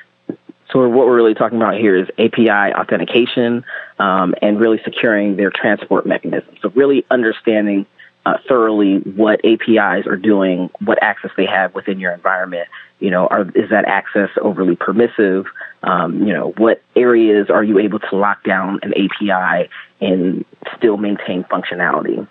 So 0.73 0.88
what 0.88 1.07
we're 1.07 1.14
really 1.14 1.35
talking 1.35 1.59
about 1.59 1.75
here 1.75 1.95
is 1.95 2.09
API 2.19 2.75
authentication 2.75 3.62
um, 3.99 4.35
and 4.40 4.59
really 4.59 4.81
securing 4.85 5.37
their 5.37 5.50
transport 5.50 6.07
mechanism. 6.07 6.57
So 6.62 6.71
really 6.71 7.05
understanding 7.11 7.85
uh, 8.26 8.38
thoroughly 8.49 8.97
what 8.97 9.40
APIs 9.45 10.04
are 10.06 10.16
doing, 10.16 10.68
what 10.85 11.00
access 11.00 11.30
they 11.37 11.47
have 11.47 11.73
within 11.76 12.00
your 12.00 12.12
environment. 12.12 12.68
You 12.99 13.11
know, 13.11 13.28
are, 13.28 13.42
is 13.54 13.71
that 13.71 13.85
access 13.87 14.30
overly 14.42 14.75
permissive? 14.75 15.47
Um, 15.85 16.26
you 16.26 16.33
know, 16.33 16.52
what 16.56 16.83
areas 16.97 17.50
are 17.50 17.62
you 17.62 17.78
able 17.78 18.00
to 18.00 18.16
lock 18.16 18.42
down 18.42 18.80
an 18.83 18.92
API 18.95 19.71
and 20.00 20.45
still 20.76 20.97
maintain 20.97 21.45
functionality? 21.45 22.26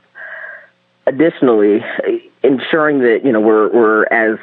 Additionally, 1.07 1.81
ensuring 2.43 2.99
that 2.99 3.21
you 3.23 3.31
know 3.31 3.39
we're 3.39 3.69
we're 3.71 4.03
as 4.07 4.37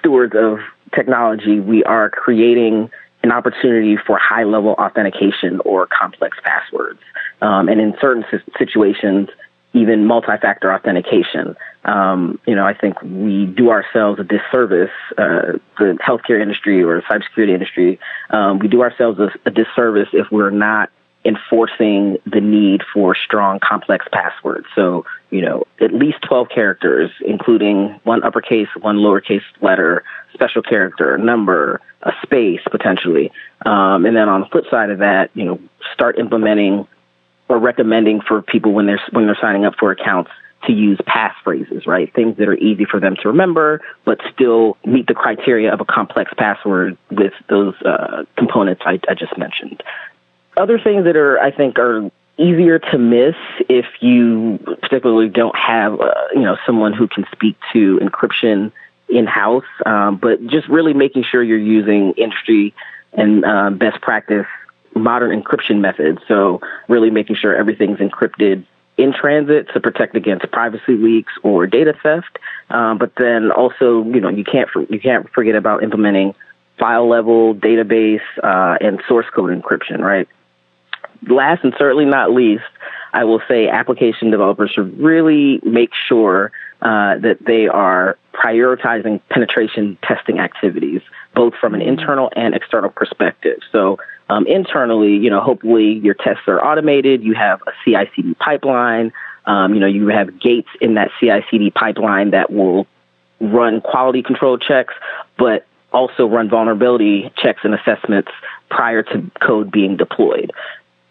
stewards 0.00 0.34
of 0.34 0.58
technology, 0.92 1.60
we 1.60 1.84
are 1.84 2.10
creating 2.10 2.90
an 3.22 3.30
opportunity 3.30 3.96
for 3.96 4.18
high 4.18 4.44
level 4.44 4.72
authentication 4.72 5.60
or 5.64 5.86
complex 5.86 6.38
passwords. 6.42 6.98
Um, 7.42 7.68
and 7.68 7.80
in 7.80 7.94
certain 8.00 8.24
situations, 8.58 9.28
even 9.72 10.04
multi-factor 10.04 10.72
authentication. 10.72 11.56
Um, 11.84 12.40
you 12.46 12.54
know, 12.54 12.66
I 12.66 12.74
think 12.74 13.00
we 13.02 13.46
do 13.46 13.70
ourselves 13.70 14.20
a 14.20 14.24
disservice, 14.24 14.90
uh, 15.16 15.58
the 15.78 15.98
healthcare 16.06 16.40
industry 16.40 16.82
or 16.82 16.96
the 16.96 17.02
cybersecurity 17.02 17.54
industry, 17.54 17.98
um, 18.30 18.58
we 18.58 18.68
do 18.68 18.82
ourselves 18.82 19.18
a, 19.18 19.30
a, 19.46 19.50
disservice 19.50 20.08
if 20.12 20.26
we're 20.30 20.50
not 20.50 20.90
enforcing 21.24 22.18
the 22.26 22.40
need 22.40 22.82
for 22.92 23.14
strong, 23.14 23.60
complex 23.60 24.06
passwords. 24.12 24.66
So, 24.74 25.04
you 25.30 25.42
know, 25.42 25.64
at 25.80 25.92
least 25.92 26.18
12 26.26 26.48
characters, 26.48 27.10
including 27.26 28.00
one 28.04 28.22
uppercase, 28.24 28.68
one 28.80 28.96
lowercase 28.96 29.42
letter, 29.60 30.02
special 30.32 30.62
character, 30.62 31.18
number, 31.18 31.80
a 32.02 32.12
space 32.22 32.60
potentially. 32.70 33.30
Um, 33.66 34.06
and 34.06 34.16
then 34.16 34.28
on 34.28 34.40
the 34.40 34.46
flip 34.46 34.64
side 34.70 34.90
of 34.90 34.98
that, 34.98 35.30
you 35.34 35.44
know, 35.44 35.60
start 35.92 36.18
implementing 36.18 36.86
or 37.50 37.58
recommending 37.58 38.20
for 38.20 38.40
people 38.40 38.72
when 38.72 38.86
they're 38.86 39.00
when 39.10 39.26
they're 39.26 39.38
signing 39.40 39.64
up 39.64 39.74
for 39.78 39.90
accounts 39.90 40.30
to 40.66 40.72
use 40.72 40.98
passphrases, 40.98 41.86
right? 41.86 42.12
Things 42.14 42.36
that 42.36 42.48
are 42.48 42.54
easy 42.54 42.84
for 42.84 43.00
them 43.00 43.16
to 43.16 43.28
remember, 43.28 43.80
but 44.04 44.20
still 44.32 44.76
meet 44.84 45.06
the 45.06 45.14
criteria 45.14 45.72
of 45.72 45.80
a 45.80 45.84
complex 45.84 46.30
password 46.36 46.96
with 47.10 47.32
those 47.48 47.74
uh, 47.82 48.24
components 48.36 48.82
I, 48.84 49.00
I 49.08 49.14
just 49.14 49.36
mentioned. 49.36 49.82
Other 50.56 50.78
things 50.78 51.04
that 51.04 51.16
are, 51.16 51.40
I 51.40 51.50
think, 51.50 51.78
are 51.78 52.10
easier 52.36 52.78
to 52.78 52.98
miss 52.98 53.34
if 53.68 53.86
you 54.00 54.58
particularly 54.82 55.28
don't 55.28 55.56
have, 55.56 55.98
uh, 55.98 56.14
you 56.34 56.42
know, 56.42 56.56
someone 56.66 56.92
who 56.92 57.08
can 57.08 57.24
speak 57.32 57.56
to 57.72 57.98
encryption 57.98 58.70
in 59.08 59.26
house, 59.26 59.64
um, 59.86 60.18
but 60.18 60.46
just 60.46 60.68
really 60.68 60.92
making 60.92 61.24
sure 61.24 61.42
you're 61.42 61.58
using 61.58 62.12
industry 62.12 62.74
and 63.14 63.44
uh, 63.44 63.70
best 63.70 64.00
practice 64.02 64.46
modern 64.94 65.40
encryption 65.40 65.80
methods. 65.80 66.18
So 66.28 66.60
really 66.88 67.10
making 67.10 67.36
sure 67.36 67.54
everything's 67.54 67.98
encrypted 67.98 68.64
in 68.96 69.12
transit 69.12 69.68
to 69.72 69.80
protect 69.80 70.14
against 70.14 70.50
privacy 70.52 70.94
leaks 70.94 71.32
or 71.42 71.66
data 71.66 71.94
theft. 72.02 72.38
Um, 72.68 72.98
but 72.98 73.12
then 73.16 73.50
also, 73.50 74.04
you 74.04 74.20
know, 74.20 74.28
you 74.28 74.44
can't 74.44 74.68
you 74.88 75.00
can't 75.00 75.28
forget 75.30 75.54
about 75.54 75.82
implementing 75.82 76.34
file 76.78 77.08
level 77.08 77.54
database 77.54 78.20
uh, 78.42 78.78
and 78.80 79.02
source 79.08 79.26
code 79.34 79.50
encryption, 79.50 80.00
right? 80.00 80.28
Last 81.28 81.64
and 81.64 81.74
certainly 81.78 82.06
not 82.06 82.32
least, 82.32 82.64
I 83.12 83.24
will 83.24 83.42
say 83.48 83.68
application 83.68 84.30
developers 84.30 84.70
should 84.70 84.98
really 84.98 85.60
make 85.64 85.90
sure 86.08 86.52
uh, 86.80 87.18
that 87.18 87.38
they 87.44 87.68
are 87.68 88.16
prioritizing 88.32 89.20
penetration 89.28 89.98
testing 90.02 90.38
activities, 90.38 91.02
both 91.34 91.54
from 91.54 91.74
an 91.74 91.82
internal 91.82 92.30
and 92.36 92.54
external 92.54 92.90
perspective. 92.90 93.58
So 93.72 93.98
um, 94.30 94.46
internally, 94.46 95.16
you 95.16 95.28
know, 95.28 95.40
hopefully 95.40 95.94
your 96.04 96.14
tests 96.14 96.44
are 96.46 96.64
automated. 96.64 97.22
You 97.22 97.34
have 97.34 97.60
a 97.66 97.72
CI/CD 97.84 98.34
pipeline. 98.34 99.12
Um, 99.44 99.74
you 99.74 99.80
know, 99.80 99.88
you 99.88 100.06
have 100.08 100.38
gates 100.38 100.68
in 100.80 100.94
that 100.94 101.10
CI/CD 101.18 101.72
pipeline 101.72 102.30
that 102.30 102.52
will 102.52 102.86
run 103.40 103.80
quality 103.80 104.22
control 104.22 104.56
checks, 104.56 104.94
but 105.36 105.66
also 105.92 106.26
run 106.26 106.48
vulnerability 106.48 107.32
checks 107.36 107.62
and 107.64 107.74
assessments 107.74 108.30
prior 108.70 109.02
to 109.02 109.28
code 109.40 109.72
being 109.72 109.96
deployed. 109.96 110.52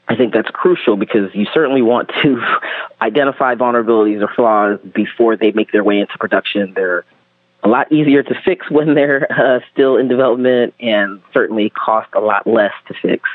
I 0.08 0.16
think 0.16 0.34
that's 0.34 0.50
crucial 0.50 0.96
because 0.96 1.36
you 1.36 1.46
certainly 1.54 1.82
want 1.82 2.10
to 2.24 2.42
identify 3.02 3.54
vulnerabilities 3.56 4.24
or 4.24 4.34
flaws 4.34 4.80
before 4.94 5.36
they 5.36 5.52
make 5.52 5.74
their 5.74 5.84
way 5.84 6.00
into 6.00 6.18
production. 6.18 6.74
They're 6.74 7.04
a 7.64 7.68
lot 7.68 7.92
easier 7.92 8.24
to 8.24 8.36
fix 8.46 8.70
when 8.72 8.96
they're 8.96 9.28
uh, 9.32 9.60
still 9.72 9.98
in 9.98 10.08
development 10.08 10.74
and 10.80 11.22
certainly 11.34 11.70
cost 11.70 12.10
a 12.14 12.20
lot 12.20 12.48
less 12.48 12.74
to 12.88 12.94
fix. 13.02 13.28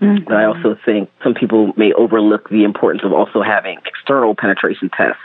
Mm-hmm. 0.00 0.24
But 0.24 0.36
I 0.36 0.44
also 0.44 0.76
think 0.84 1.10
some 1.22 1.34
people 1.34 1.72
may 1.76 1.92
overlook 1.92 2.48
the 2.50 2.64
importance 2.64 3.04
of 3.04 3.12
also 3.12 3.42
having 3.42 3.78
external 3.86 4.34
penetration 4.34 4.90
tests 4.90 5.22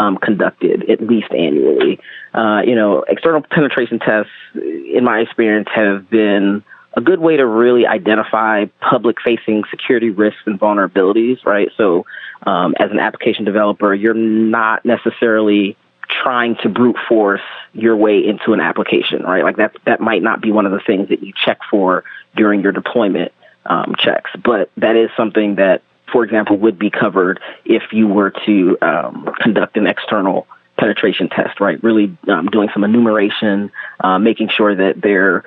um, 0.00 0.16
conducted 0.16 0.90
at 0.90 1.00
least 1.00 1.32
annually. 1.32 2.00
Uh, 2.34 2.62
you 2.64 2.74
know, 2.74 3.04
external 3.08 3.42
penetration 3.42 3.98
tests, 3.98 4.32
in 4.54 5.04
my 5.04 5.20
experience, 5.20 5.68
have 5.74 6.10
been 6.10 6.62
a 6.94 7.00
good 7.00 7.20
way 7.20 7.36
to 7.36 7.46
really 7.46 7.86
identify 7.86 8.64
public 8.80 9.16
facing 9.24 9.62
security 9.70 10.10
risks 10.10 10.40
and 10.46 10.58
vulnerabilities, 10.58 11.44
right? 11.44 11.68
So, 11.76 12.06
um, 12.46 12.74
as 12.78 12.90
an 12.90 12.98
application 12.98 13.44
developer, 13.44 13.94
you're 13.94 14.14
not 14.14 14.84
necessarily 14.84 15.76
trying 16.08 16.56
to 16.56 16.68
brute 16.68 16.96
force 17.08 17.42
your 17.72 17.96
way 17.96 18.26
into 18.26 18.52
an 18.52 18.60
application, 18.60 19.22
right? 19.22 19.44
Like 19.44 19.56
that 19.56 19.76
that 19.84 20.00
might 20.00 20.22
not 20.22 20.40
be 20.40 20.50
one 20.50 20.66
of 20.66 20.72
the 20.72 20.80
things 20.80 21.08
that 21.08 21.22
you 21.22 21.32
check 21.44 21.58
for 21.70 22.04
during 22.36 22.62
your 22.62 22.72
deployment 22.72 23.32
um, 23.66 23.94
checks, 23.98 24.30
but 24.42 24.70
that 24.76 24.96
is 24.96 25.10
something 25.16 25.56
that, 25.56 25.82
for 26.10 26.24
example, 26.24 26.56
would 26.56 26.78
be 26.78 26.90
covered 26.90 27.40
if 27.64 27.92
you 27.92 28.08
were 28.08 28.32
to 28.46 28.78
um, 28.80 29.30
conduct 29.40 29.76
an 29.76 29.86
external 29.86 30.46
penetration 30.78 31.28
test, 31.28 31.60
right? 31.60 31.82
Really 31.82 32.16
um, 32.28 32.46
doing 32.46 32.68
some 32.72 32.84
enumeration, 32.84 33.70
uh, 34.00 34.18
making 34.18 34.48
sure 34.48 34.74
that 34.74 35.00
there 35.02 35.44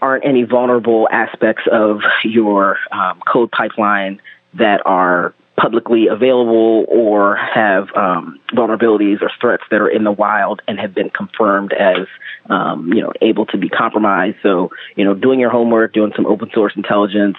aren't 0.00 0.24
any 0.24 0.44
vulnerable 0.44 1.08
aspects 1.10 1.64
of 1.70 2.00
your 2.24 2.78
um, 2.90 3.20
code 3.20 3.50
pipeline 3.50 4.20
that 4.54 4.84
are 4.86 5.34
publicly 5.62 6.08
available 6.08 6.84
or 6.88 7.36
have 7.36 7.86
um, 7.94 8.40
vulnerabilities 8.52 9.22
or 9.22 9.30
threats 9.40 9.62
that 9.70 9.80
are 9.80 9.88
in 9.88 10.02
the 10.02 10.10
wild 10.10 10.60
and 10.66 10.78
have 10.78 10.92
been 10.92 11.08
confirmed 11.08 11.72
as 11.72 12.08
um, 12.50 12.92
you 12.92 13.00
know 13.00 13.12
able 13.20 13.46
to 13.46 13.56
be 13.56 13.68
compromised. 13.68 14.36
So 14.42 14.70
you 14.96 15.04
know, 15.04 15.14
doing 15.14 15.38
your 15.38 15.50
homework, 15.50 15.92
doing 15.92 16.12
some 16.16 16.26
open 16.26 16.50
source 16.52 16.72
intelligence 16.74 17.36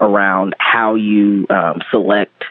around 0.00 0.54
how 0.58 0.94
you 0.94 1.46
um, 1.50 1.82
select 1.90 2.44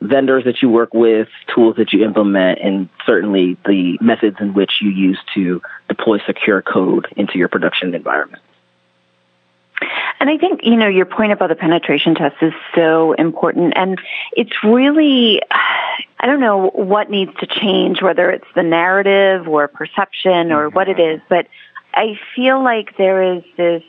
vendors 0.00 0.44
that 0.44 0.62
you 0.62 0.68
work 0.68 0.92
with, 0.92 1.28
tools 1.54 1.76
that 1.76 1.92
you 1.92 2.04
implement, 2.04 2.58
and 2.60 2.88
certainly 3.06 3.56
the 3.64 3.98
methods 4.00 4.36
in 4.40 4.52
which 4.52 4.80
you 4.80 4.90
use 4.90 5.18
to 5.34 5.62
deploy 5.88 6.18
secure 6.26 6.60
code 6.60 7.06
into 7.16 7.38
your 7.38 7.48
production 7.48 7.94
environment. 7.94 8.42
And 10.22 10.30
I 10.30 10.38
think, 10.38 10.60
you 10.62 10.76
know, 10.76 10.86
your 10.86 11.04
point 11.04 11.32
about 11.32 11.48
the 11.48 11.56
penetration 11.56 12.14
test 12.14 12.36
is 12.42 12.52
so 12.76 13.12
important. 13.14 13.72
And 13.74 14.00
it's 14.36 14.52
really, 14.62 15.42
I 15.50 16.26
don't 16.26 16.38
know 16.38 16.70
what 16.70 17.10
needs 17.10 17.32
to 17.40 17.46
change, 17.48 18.00
whether 18.00 18.30
it's 18.30 18.46
the 18.54 18.62
narrative 18.62 19.48
or 19.48 19.66
perception 19.66 20.52
or 20.52 20.68
what 20.68 20.88
it 20.88 21.00
is, 21.00 21.20
but 21.28 21.48
I 21.92 22.20
feel 22.36 22.62
like 22.62 22.96
there 22.96 23.34
is 23.34 23.42
this 23.56 23.82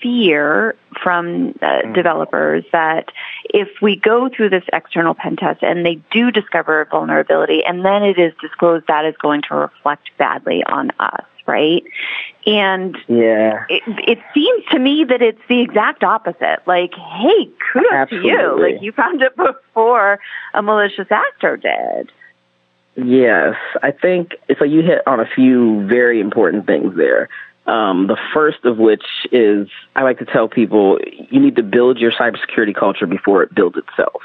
fear 0.00 0.76
from 1.02 1.58
uh, 1.60 1.66
mm. 1.66 1.94
developers 1.96 2.64
that 2.70 3.10
if 3.52 3.68
we 3.82 3.96
go 3.96 4.28
through 4.28 4.50
this 4.50 4.64
external 4.72 5.14
pen 5.14 5.34
test 5.34 5.64
and 5.64 5.84
they 5.84 5.96
do 6.12 6.30
discover 6.30 6.80
a 6.80 6.86
vulnerability 6.86 7.64
and 7.64 7.84
then 7.84 8.04
it 8.04 8.20
is 8.20 8.32
disclosed 8.40 8.86
that 8.86 9.04
is 9.04 9.16
going 9.20 9.42
to 9.42 9.56
reflect 9.56 10.10
badly 10.16 10.62
on 10.62 10.92
us 11.00 11.24
right 11.46 11.84
and 12.46 12.96
yeah 13.08 13.64
it, 13.68 13.82
it 13.86 14.18
seems 14.34 14.64
to 14.70 14.78
me 14.78 15.04
that 15.04 15.22
it's 15.22 15.40
the 15.48 15.60
exact 15.60 16.04
opposite 16.04 16.58
like 16.66 16.94
hey 16.94 17.50
kudos 17.72 17.92
Absolutely. 17.92 18.30
to 18.30 18.36
you 18.36 18.60
like 18.60 18.82
you 18.82 18.92
found 18.92 19.22
it 19.22 19.36
before 19.36 20.18
a 20.54 20.62
malicious 20.62 21.08
actor 21.10 21.56
did 21.56 22.10
Yes, 22.96 23.56
I 23.82 23.90
think 23.90 24.36
so. 24.58 24.64
You 24.64 24.80
hit 24.80 25.06
on 25.06 25.20
a 25.20 25.26
few 25.26 25.86
very 25.86 26.18
important 26.18 26.66
things 26.66 26.96
there. 26.96 27.28
Um, 27.66 28.06
the 28.06 28.16
first 28.32 28.64
of 28.64 28.78
which 28.78 29.04
is 29.32 29.68
I 29.94 30.02
like 30.02 30.18
to 30.20 30.24
tell 30.24 30.48
people 30.48 30.98
you 31.30 31.40
need 31.40 31.56
to 31.56 31.62
build 31.62 31.98
your 31.98 32.12
cybersecurity 32.12 32.74
culture 32.74 33.06
before 33.06 33.42
it 33.42 33.54
builds 33.54 33.76
itself. 33.76 34.22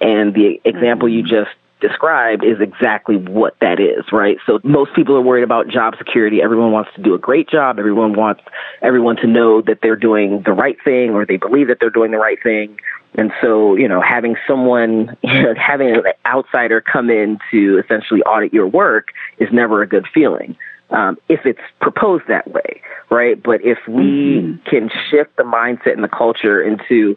And 0.00 0.34
the 0.34 0.60
example 0.64 1.08
you 1.08 1.22
just 1.22 1.50
described 1.80 2.44
is 2.44 2.60
exactly 2.60 3.16
what 3.16 3.54
that 3.60 3.80
is, 3.80 4.04
right? 4.12 4.38
So 4.46 4.60
most 4.64 4.94
people 4.94 5.16
are 5.16 5.20
worried 5.20 5.44
about 5.44 5.68
job 5.68 5.94
security. 5.98 6.40
Everyone 6.42 6.72
wants 6.72 6.90
to 6.96 7.02
do 7.02 7.14
a 7.14 7.18
great 7.18 7.48
job. 7.48 7.78
Everyone 7.78 8.14
wants 8.14 8.42
everyone 8.82 9.16
to 9.16 9.26
know 9.26 9.60
that 9.62 9.80
they're 9.82 9.96
doing 9.96 10.42
the 10.42 10.52
right 10.52 10.76
thing 10.82 11.10
or 11.10 11.26
they 11.26 11.36
believe 11.36 11.68
that 11.68 11.78
they're 11.80 11.90
doing 11.90 12.10
the 12.10 12.18
right 12.18 12.42
thing. 12.42 12.78
And 13.14 13.32
so, 13.40 13.76
you 13.76 13.88
know, 13.88 14.00
having 14.00 14.36
someone, 14.46 15.16
you 15.22 15.32
know, 15.42 15.54
having 15.54 15.88
an 15.88 16.04
outsider 16.24 16.80
come 16.80 17.10
in 17.10 17.38
to 17.50 17.82
essentially 17.84 18.22
audit 18.22 18.52
your 18.52 18.66
work 18.66 19.08
is 19.38 19.48
never 19.52 19.82
a 19.82 19.86
good 19.86 20.06
feeling 20.12 20.56
um, 20.90 21.18
if 21.28 21.44
it's 21.44 21.60
proposed 21.80 22.24
that 22.28 22.50
way, 22.50 22.80
right? 23.10 23.40
But 23.42 23.64
if 23.64 23.78
we 23.88 24.40
mm-hmm. 24.40 24.68
can 24.68 24.90
shift 25.10 25.36
the 25.36 25.42
mindset 25.42 25.94
and 25.94 26.04
the 26.04 26.08
culture 26.08 26.62
into 26.62 27.16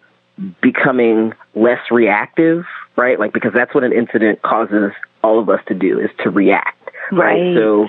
becoming 0.61 1.33
less 1.53 1.79
reactive, 1.91 2.65
right? 2.99 3.17
Like 3.17 3.33
because 3.33 3.53
that's 3.53 3.73
what 3.73 3.83
an 3.83 3.93
incident 3.93 4.41
causes 4.41 4.91
all 5.23 5.39
of 5.39 5.49
us 5.49 5.61
to 5.67 5.73
do 5.73 5.99
is 5.99 6.09
to 6.19 6.29
react, 6.29 6.91
right? 7.11 7.39
right? 7.39 7.55
So 7.55 7.87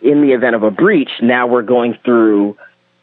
in 0.00 0.22
the 0.22 0.32
event 0.32 0.54
of 0.54 0.62
a 0.62 0.70
breach, 0.70 1.10
now 1.20 1.46
we're 1.46 1.62
going 1.62 1.98
through 2.04 2.56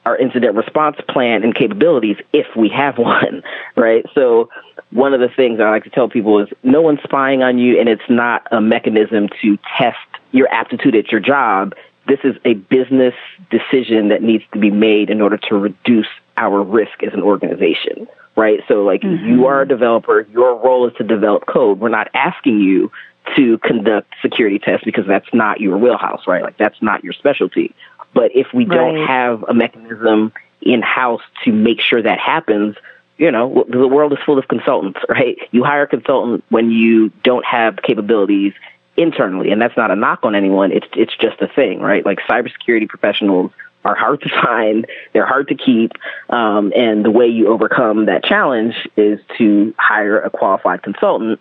our 0.06 0.16
incident 0.18 0.56
response 0.56 0.96
plan 1.10 1.44
and 1.44 1.54
capabilities 1.54 2.16
if 2.32 2.48
we 2.56 2.70
have 2.70 2.98
one, 2.98 3.44
right? 3.76 4.06
So 4.16 4.50
one 4.92 5.14
of 5.14 5.20
the 5.20 5.28
things 5.28 5.60
I 5.60 5.70
like 5.70 5.84
to 5.84 5.90
tell 5.90 6.08
people 6.08 6.40
is 6.40 6.48
no 6.64 6.82
one's 6.82 7.04
spying 7.04 7.44
on 7.44 7.60
you 7.60 7.78
and 7.78 7.90
it's 7.90 8.10
not 8.10 8.48
a 8.52 8.62
mechanism 8.62 9.28
to 9.42 9.60
test 9.78 9.98
your 10.32 10.48
aptitude 10.48 10.96
at 10.96 11.12
your 11.12 11.20
job. 11.20 11.76
This 12.08 12.20
is 12.24 12.38
a 12.46 12.54
business 12.54 13.16
decision 13.50 14.08
that 14.08 14.24
needs 14.24 14.46
to 14.54 14.60
be 14.60 14.72
made 14.72 15.10
in 15.10 15.22
order 15.22 15.38
to 15.50 15.56
reduce 15.56 16.08
our 16.38 16.64
risk 16.64 17.04
as 17.04 17.14
an 17.14 17.22
organization, 17.22 18.08
right? 18.38 18.62
So 18.68 18.84
like 18.84 19.02
mm-hmm. 19.02 19.28
you 19.28 19.48
are 19.48 19.64
a 19.64 19.68
developer, 19.68 20.22
your 20.32 20.56
role 20.56 20.88
is 20.88 20.96
to 20.98 21.04
develop 21.04 21.46
code. 21.48 21.80
We're 21.80 21.90
not 21.90 22.10
asking 22.14 22.60
you 22.60 22.92
to 23.36 23.58
conduct 23.58 24.14
security 24.22 24.60
tests 24.60 24.86
because 24.86 25.06
that's 25.06 25.28
not 25.34 25.60
your 25.60 25.78
wheelhouse, 25.78 26.28
right? 26.28 26.44
Like 26.44 26.58
that's 26.58 26.82
not 26.82 27.04
your 27.04 27.14
specialty. 27.14 27.76
But 28.14 28.32
if 28.36 28.48
we 28.54 28.66
right. 28.66 28.76
don't 28.76 29.08
have 29.08 29.44
a 29.50 29.54
mechanism 29.54 30.32
in 30.62 30.82
house 30.82 31.22
to 31.44 31.52
make 31.52 31.82
sure 31.82 32.02
that 32.02 32.20
happens, 32.20 32.78
you 33.18 33.32
know, 33.32 33.66
the 33.68 33.88
world 33.88 34.14
is 34.14 34.20
full 34.26 34.38
of 34.38 34.48
consultants, 34.48 35.00
right? 35.10 35.38
You 35.52 35.64
hire 35.64 35.84
a 35.84 35.88
consultant 35.88 36.46
when 36.50 36.72
you 36.72 37.10
don't 37.24 37.46
have 37.46 37.78
capabilities 37.82 38.54
internally, 38.96 39.52
and 39.52 39.62
that's 39.62 39.78
not 39.78 39.92
a 39.92 39.96
knock 39.96 40.20
on 40.24 40.36
anyone. 40.36 40.72
It's 40.72 40.88
it's 40.94 41.16
just 41.18 41.42
a 41.42 41.48
thing, 41.48 41.80
right? 41.80 42.06
Like 42.06 42.20
cybersecurity 42.30 42.88
professionals 42.88 43.52
are 43.86 43.96
hard 43.96 44.22
to 44.22 44.30
find, 44.30 44.86
they're 45.14 45.26
hard 45.26 45.48
to 45.48 45.56
keep, 45.56 45.94
um, 46.30 46.74
and 46.76 47.06
the 47.06 47.12
way 47.12 47.28
you 47.28 47.48
overcome 47.48 48.06
that 48.06 48.24
challenge 48.24 48.76
is 48.98 49.20
to 49.38 49.74
hire 49.78 50.20
a 50.20 50.30
qualified 50.30 50.84
consultant 50.84 51.40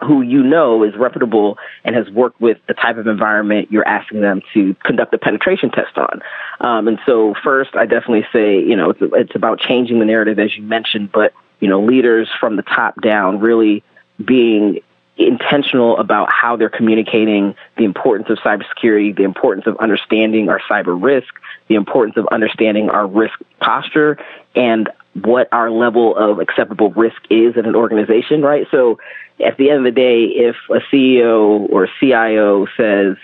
who 0.00 0.22
you 0.22 0.42
know 0.42 0.82
is 0.82 0.94
reputable 0.96 1.58
and 1.84 1.94
has 1.94 2.08
worked 2.10 2.40
with 2.40 2.58
the 2.66 2.74
type 2.74 2.96
of 2.96 3.06
environment 3.06 3.70
you're 3.70 3.86
asking 3.86 4.20
them 4.20 4.42
to 4.52 4.74
conduct 4.84 5.14
a 5.14 5.18
penetration 5.18 5.70
test 5.70 5.96
on. 5.96 6.20
Um, 6.60 6.88
and 6.88 6.98
so, 7.06 7.34
first, 7.42 7.74
I 7.74 7.86
definitely 7.86 8.26
say, 8.32 8.58
you 8.58 8.76
know, 8.76 8.90
it's, 8.90 9.00
it's 9.02 9.34
about 9.34 9.60
changing 9.60 9.98
the 9.98 10.04
narrative, 10.04 10.38
as 10.38 10.56
you 10.56 10.62
mentioned, 10.62 11.10
but, 11.12 11.32
you 11.60 11.68
know, 11.68 11.82
leaders 11.82 12.28
from 12.38 12.56
the 12.56 12.62
top 12.62 13.00
down 13.00 13.40
really 13.40 13.82
being 14.22 14.80
intentional 15.16 15.96
about 15.98 16.28
how 16.30 16.56
they're 16.56 16.68
communicating 16.68 17.54
the 17.76 17.84
importance 17.84 18.28
of 18.30 18.38
cybersecurity, 18.38 19.16
the 19.16 19.22
importance 19.22 19.66
of 19.66 19.76
understanding 19.78 20.48
our 20.48 20.60
cyber 20.68 21.00
risk, 21.00 21.32
the 21.68 21.76
importance 21.76 22.16
of 22.16 22.26
understanding 22.28 22.90
our 22.90 23.06
risk 23.06 23.38
posture, 23.60 24.18
and 24.54 24.88
what 25.22 25.48
our 25.52 25.70
level 25.70 26.16
of 26.16 26.40
acceptable 26.40 26.90
risk 26.90 27.22
is 27.30 27.56
in 27.56 27.66
an 27.66 27.76
organization, 27.76 28.42
right? 28.42 28.66
So 28.70 28.98
at 29.44 29.56
the 29.56 29.70
end 29.70 29.78
of 29.78 29.84
the 29.84 30.00
day, 30.00 30.24
if 30.24 30.56
a 30.70 30.80
CEO 30.92 31.68
or 31.70 31.88
CIO 32.00 32.66
says 32.76 33.16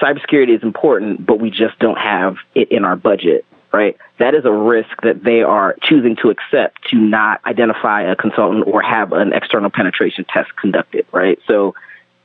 cybersecurity 0.00 0.56
is 0.56 0.62
important, 0.62 1.24
but 1.24 1.40
we 1.40 1.50
just 1.50 1.78
don't 1.78 1.98
have 1.98 2.36
it 2.54 2.72
in 2.72 2.84
our 2.84 2.96
budget, 2.96 3.44
right? 3.74 3.96
That 4.18 4.34
is 4.34 4.44
a 4.44 4.52
risk 4.52 5.02
that 5.02 5.24
they 5.24 5.42
are 5.42 5.74
choosing 5.82 6.14
to 6.22 6.30
accept 6.30 6.88
to 6.90 6.96
not 6.96 7.40
identify 7.44 8.02
a 8.02 8.14
consultant 8.14 8.64
or 8.68 8.80
have 8.82 9.12
an 9.12 9.32
external 9.32 9.68
penetration 9.68 10.24
test 10.32 10.54
conducted, 10.54 11.06
right? 11.10 11.40
So 11.48 11.74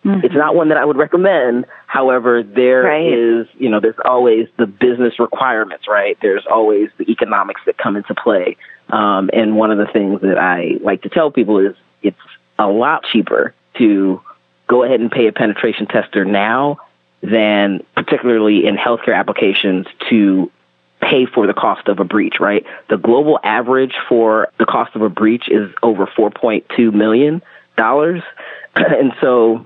mm-hmm. 0.05 0.23
it's 0.23 0.35
not 0.35 0.53
one 0.53 0.69
that 0.69 0.77
I 0.77 0.85
would 0.85 0.97
recommend. 0.97 1.65
However, 1.87 2.43
there 2.43 2.83
right. 2.83 3.11
is, 3.11 3.47
you 3.57 3.69
know, 3.69 3.79
there's 3.79 3.95
always 4.05 4.47
the 4.57 4.67
business 4.67 5.19
requirements, 5.19 5.87
right? 5.87 6.17
There's 6.21 6.45
always 6.45 6.91
the 6.97 7.11
economics 7.11 7.61
that 7.65 7.79
come 7.79 7.95
into 7.95 8.13
play. 8.13 8.55
Um, 8.89 9.31
and 9.33 9.55
one 9.55 9.71
of 9.71 9.79
the 9.79 9.91
things 9.91 10.21
that 10.21 10.37
I 10.37 10.77
like 10.81 11.01
to 11.01 11.09
tell 11.09 11.31
people 11.31 11.57
is 11.57 11.75
it's 12.03 12.17
a 12.59 12.67
lot 12.67 13.05
cheaper 13.05 13.55
to 13.79 14.21
go 14.67 14.83
ahead 14.83 14.99
and 14.99 15.11
pay 15.11 15.25
a 15.25 15.31
penetration 15.31 15.87
tester 15.87 16.25
now 16.25 16.77
than 17.21 17.83
particularly 17.95 18.67
in 18.67 18.77
healthcare 18.77 19.15
applications 19.15 19.87
to 20.09 20.51
pay 21.01 21.25
for 21.25 21.47
the 21.47 21.53
cost 21.53 21.87
of 21.87 21.99
a 21.99 22.03
breach, 22.03 22.39
right? 22.39 22.65
The 22.89 22.97
global 22.97 23.39
average 23.43 23.95
for 24.07 24.49
the 24.57 24.65
cost 24.65 24.95
of 24.95 25.01
a 25.01 25.09
breach 25.09 25.47
is 25.49 25.71
over 25.81 26.05
$4.2 26.05 26.93
million. 26.93 27.41
and 27.77 29.13
so 29.21 29.65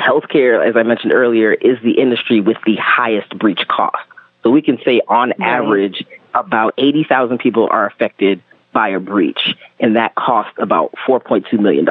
healthcare, 0.00 0.66
as 0.66 0.76
I 0.76 0.82
mentioned 0.82 1.12
earlier, 1.12 1.52
is 1.52 1.78
the 1.82 1.92
industry 1.92 2.40
with 2.40 2.56
the 2.64 2.76
highest 2.76 3.38
breach 3.38 3.66
cost. 3.68 4.02
So 4.42 4.50
we 4.50 4.62
can 4.62 4.78
say 4.84 5.00
on 5.08 5.30
right. 5.30 5.40
average, 5.40 6.04
about 6.34 6.74
80,000 6.78 7.38
people 7.38 7.68
are 7.70 7.86
affected 7.86 8.42
by 8.72 8.88
a 8.88 9.00
breach, 9.00 9.54
and 9.78 9.96
that 9.96 10.14
costs 10.14 10.54
about 10.58 10.94
$4.2 11.06 11.58
million. 11.58 11.88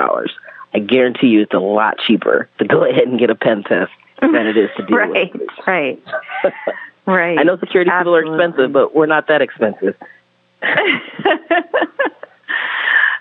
I 0.76 0.80
guarantee 0.80 1.28
you 1.28 1.42
it's 1.42 1.54
a 1.54 1.60
lot 1.60 1.98
cheaper 2.00 2.50
to 2.60 2.66
go 2.66 2.84
ahead 2.90 3.08
and 3.08 3.20
get 3.20 3.30
a 3.30 3.36
pen 3.36 3.64
test 3.64 3.92
than 4.22 4.48
it 4.48 4.58
is 4.58 4.70
to 4.78 4.86
deal 4.86 4.98
right, 4.98 5.34
with. 5.34 5.42
Right, 5.66 6.00
right. 6.44 6.54
Right. 7.06 7.38
I 7.38 7.44
know 7.44 7.58
security 7.58 7.92
Absolutely. 7.92 8.22
people 8.24 8.42
are 8.42 8.46
expensive, 8.46 8.74
but 8.74 8.96
we're 8.96 9.06
not 9.06 9.28
that 9.28 9.42
expensive. 9.42 9.96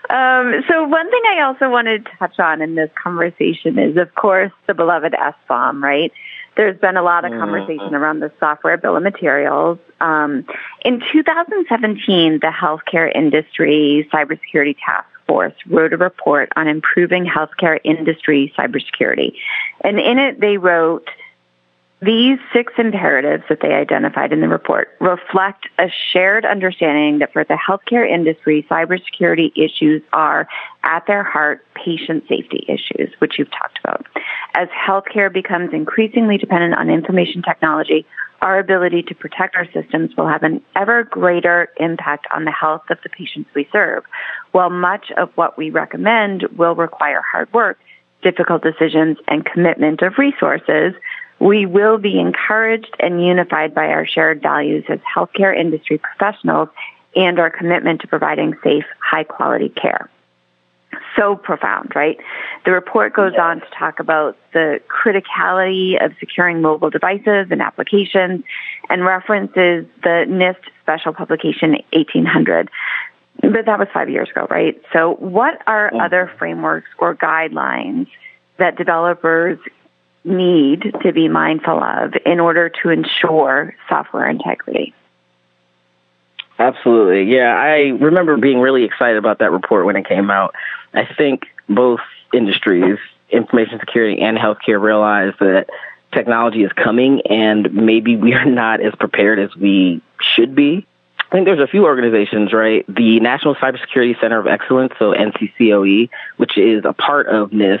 um, 0.09 0.63
so 0.69 0.87
one 0.87 1.11
thing 1.11 1.21
I 1.27 1.41
also 1.45 1.69
wanted 1.69 2.05
to 2.05 2.11
touch 2.17 2.39
on 2.39 2.61
in 2.61 2.75
this 2.75 2.89
conversation 3.01 3.77
is, 3.77 3.97
of 3.97 4.15
course, 4.15 4.53
the 4.67 4.73
beloved 4.73 5.13
S 5.13 5.35
bomb, 5.47 5.83
right? 5.83 6.13
there's 6.55 6.79
been 6.79 6.97
a 6.97 7.03
lot 7.03 7.25
of 7.25 7.31
mm-hmm. 7.31 7.39
conversation 7.39 7.95
around 7.95 8.19
the 8.19 8.31
software 8.39 8.77
bill 8.77 8.95
of 8.95 9.03
materials. 9.03 9.79
Um, 10.01 10.45
in 10.85 11.01
2017, 11.11 12.39
the 12.39 12.47
healthcare 12.47 13.13
industry 13.13 14.07
cybersecurity 14.13 14.75
task 14.85 15.07
force 15.27 15.53
wrote 15.67 15.93
a 15.93 15.97
report 15.97 16.51
on 16.55 16.67
improving 16.67 17.25
healthcare 17.25 17.79
industry 17.83 18.53
cybersecurity. 18.57 19.33
And 19.81 19.99
in 19.99 20.19
it, 20.19 20.39
they 20.39 20.57
wrote, 20.57 21.07
these 22.03 22.39
six 22.51 22.73
imperatives 22.77 23.43
that 23.49 23.59
they 23.61 23.73
identified 23.73 24.33
in 24.33 24.41
the 24.41 24.47
report 24.47 24.89
reflect 24.99 25.67
a 25.79 25.87
shared 26.11 26.45
understanding 26.45 27.19
that 27.19 27.31
for 27.31 27.43
the 27.43 27.57
healthcare 27.57 28.09
industry, 28.09 28.65
cybersecurity 28.69 29.51
issues 29.55 30.01
are 30.11 30.47
at 30.83 31.05
their 31.07 31.23
heart 31.23 31.65
patient 31.73 32.23
safety 32.27 32.65
issues, 32.67 33.13
which 33.19 33.37
you've 33.37 33.51
talked 33.51 33.79
about. 33.83 34.05
As 34.55 34.67
healthcare 34.69 35.31
becomes 35.31 35.73
increasingly 35.73 36.37
dependent 36.37 36.75
on 36.75 36.89
information 36.89 37.41
technology, 37.41 38.05
our 38.41 38.59
ability 38.59 39.03
to 39.03 39.15
protect 39.15 39.55
our 39.55 39.65
systems 39.71 40.15
will 40.17 40.27
have 40.27 40.43
an 40.43 40.61
ever 40.75 41.03
greater 41.03 41.69
impact 41.77 42.27
on 42.35 42.43
the 42.43 42.51
health 42.51 42.83
of 42.89 42.97
the 43.03 43.09
patients 43.09 43.49
we 43.55 43.67
serve. 43.71 44.03
While 44.51 44.69
much 44.69 45.11
of 45.15 45.29
what 45.35 45.57
we 45.57 45.69
recommend 45.69 46.43
will 46.57 46.75
require 46.75 47.21
hard 47.21 47.51
work, 47.53 47.79
difficult 48.21 48.63
decisions, 48.63 49.17
and 49.27 49.45
commitment 49.45 50.01
of 50.01 50.17
resources, 50.17 50.93
we 51.43 51.65
will 51.65 51.97
be 51.97 52.19
encouraged 52.19 52.95
and 53.01 53.23
unified 53.23 53.75
by 53.75 53.87
our 53.87 54.07
shared 54.07 54.41
values 54.41 54.85
as 54.87 54.99
healthcare 54.99 55.55
industry 55.55 55.97
professionals 55.97 56.69
and 57.17 57.37
our 57.37 57.49
commitment 57.49 57.99
to 58.01 58.07
providing 58.07 58.55
safe, 58.63 58.85
high 58.99 59.25
quality 59.25 59.67
care. 59.67 60.09
So 61.17 61.35
profound, 61.35 61.91
right? 61.95 62.17
The 62.63 62.71
report 62.71 63.13
goes 63.13 63.33
on 63.37 63.59
to 63.59 63.65
talk 63.77 63.99
about 63.99 64.37
the 64.53 64.79
criticality 64.87 66.03
of 66.03 66.13
securing 66.17 66.61
mobile 66.61 66.89
devices 66.89 67.47
and 67.51 67.61
applications 67.61 68.43
and 68.89 69.03
references 69.03 69.85
the 70.01 70.25
NIST 70.27 70.61
special 70.81 71.13
publication 71.13 71.71
1800. 71.91 72.69
But 73.41 73.65
that 73.65 73.79
was 73.79 73.89
five 73.93 74.09
years 74.09 74.29
ago, 74.29 74.47
right? 74.49 74.81
So 74.93 75.15
what 75.15 75.61
are 75.67 75.89
mm-hmm. 75.89 75.99
other 75.99 76.31
frameworks 76.37 76.87
or 76.99 77.15
guidelines 77.15 78.07
that 78.57 78.77
developers 78.77 79.59
need 80.23 80.93
to 81.03 81.11
be 81.11 81.27
mindful 81.27 81.83
of 81.83 82.13
in 82.25 82.39
order 82.39 82.69
to 82.81 82.89
ensure 82.89 83.75
software 83.89 84.29
integrity. 84.29 84.93
Absolutely. 86.59 87.33
Yeah, 87.33 87.55
I 87.55 87.89
remember 87.99 88.37
being 88.37 88.59
really 88.59 88.83
excited 88.83 89.17
about 89.17 89.39
that 89.39 89.51
report 89.51 89.85
when 89.85 89.95
it 89.95 90.07
came 90.07 90.29
out. 90.29 90.55
I 90.93 91.07
think 91.17 91.47
both 91.67 91.99
industries, 92.31 92.99
information 93.29 93.79
security 93.79 94.21
and 94.21 94.37
healthcare, 94.37 94.79
realize 94.79 95.33
that 95.39 95.67
technology 96.13 96.63
is 96.63 96.71
coming 96.73 97.21
and 97.29 97.73
maybe 97.73 98.15
we 98.15 98.33
are 98.33 98.45
not 98.45 98.81
as 98.81 98.93
prepared 98.95 99.39
as 99.39 99.55
we 99.55 100.01
should 100.21 100.55
be. 100.55 100.85
I 101.19 101.35
think 101.35 101.47
there's 101.47 101.59
a 101.59 101.67
few 101.67 101.85
organizations, 101.85 102.53
right? 102.53 102.85
The 102.87 103.19
National 103.19 103.55
Cybersecurity 103.55 104.21
Center 104.21 104.37
of 104.37 104.45
Excellence, 104.45 104.93
so 104.99 105.13
NCCOE, 105.13 106.09
which 106.37 106.59
is 106.59 106.85
a 106.85 106.93
part 106.93 107.25
of 107.25 107.49
NIST, 107.49 107.79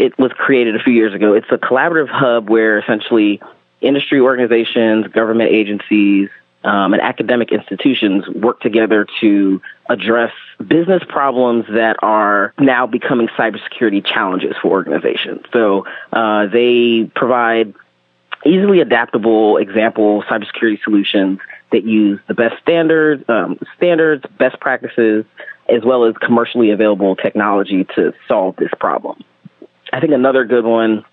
it 0.00 0.18
was 0.18 0.32
created 0.32 0.74
a 0.76 0.78
few 0.78 0.94
years 0.94 1.12
ago. 1.12 1.34
It's 1.34 1.50
a 1.50 1.58
collaborative 1.58 2.08
hub 2.08 2.48
where 2.48 2.78
essentially 2.78 3.38
industry 3.82 4.18
organizations, 4.18 5.06
government 5.08 5.50
agencies, 5.50 6.30
um, 6.64 6.94
and 6.94 7.02
academic 7.02 7.52
institutions 7.52 8.26
work 8.28 8.60
together 8.60 9.06
to 9.20 9.60
address 9.90 10.32
business 10.66 11.02
problems 11.06 11.66
that 11.70 11.96
are 12.02 12.54
now 12.58 12.86
becoming 12.86 13.28
cybersecurity 13.28 14.04
challenges 14.04 14.56
for 14.62 14.68
organizations. 14.70 15.42
So 15.52 15.86
uh, 16.14 16.46
they 16.46 17.10
provide 17.14 17.74
easily 18.46 18.80
adaptable 18.80 19.58
example 19.58 20.22
cybersecurity 20.22 20.82
solutions 20.82 21.40
that 21.72 21.84
use 21.84 22.18
the 22.26 22.34
best 22.34 22.60
standards, 22.62 23.22
um, 23.28 23.58
standards, 23.76 24.24
best 24.38 24.58
practices, 24.60 25.26
as 25.68 25.82
well 25.84 26.04
as 26.04 26.14
commercially 26.16 26.70
available 26.70 27.16
technology 27.16 27.84
to 27.96 28.14
solve 28.26 28.56
this 28.56 28.70
problem. 28.80 29.22
I 29.92 30.00
think 30.00 30.12
another 30.12 30.44
good 30.44 30.64
one 30.64 31.04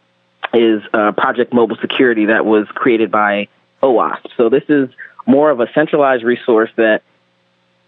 is 0.53 0.81
uh, 0.93 1.11
Project 1.11 1.53
Mobile 1.53 1.77
Security 1.77 2.25
that 2.27 2.45
was 2.45 2.67
created 2.69 3.11
by 3.11 3.47
OWASP. 3.81 4.27
So 4.37 4.49
this 4.49 4.63
is 4.69 4.89
more 5.25 5.49
of 5.49 5.59
a 5.59 5.71
centralized 5.73 6.23
resource 6.23 6.69
that 6.77 7.03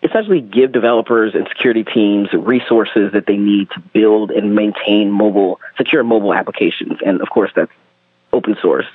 essentially 0.03 0.41
give 0.41 0.71
developers 0.71 1.35
and 1.35 1.47
security 1.47 1.83
teams 1.83 2.31
resources 2.33 3.11
that 3.13 3.25
they 3.25 3.37
need 3.37 3.69
to 3.71 3.79
build 3.79 4.31
and 4.31 4.55
maintain 4.55 5.11
mobile, 5.11 5.59
secure 5.77 6.03
mobile 6.03 6.33
applications. 6.33 6.99
And 7.05 7.21
of 7.21 7.29
course, 7.29 7.51
that's 7.55 7.71
open 8.31 8.55
source. 8.61 8.85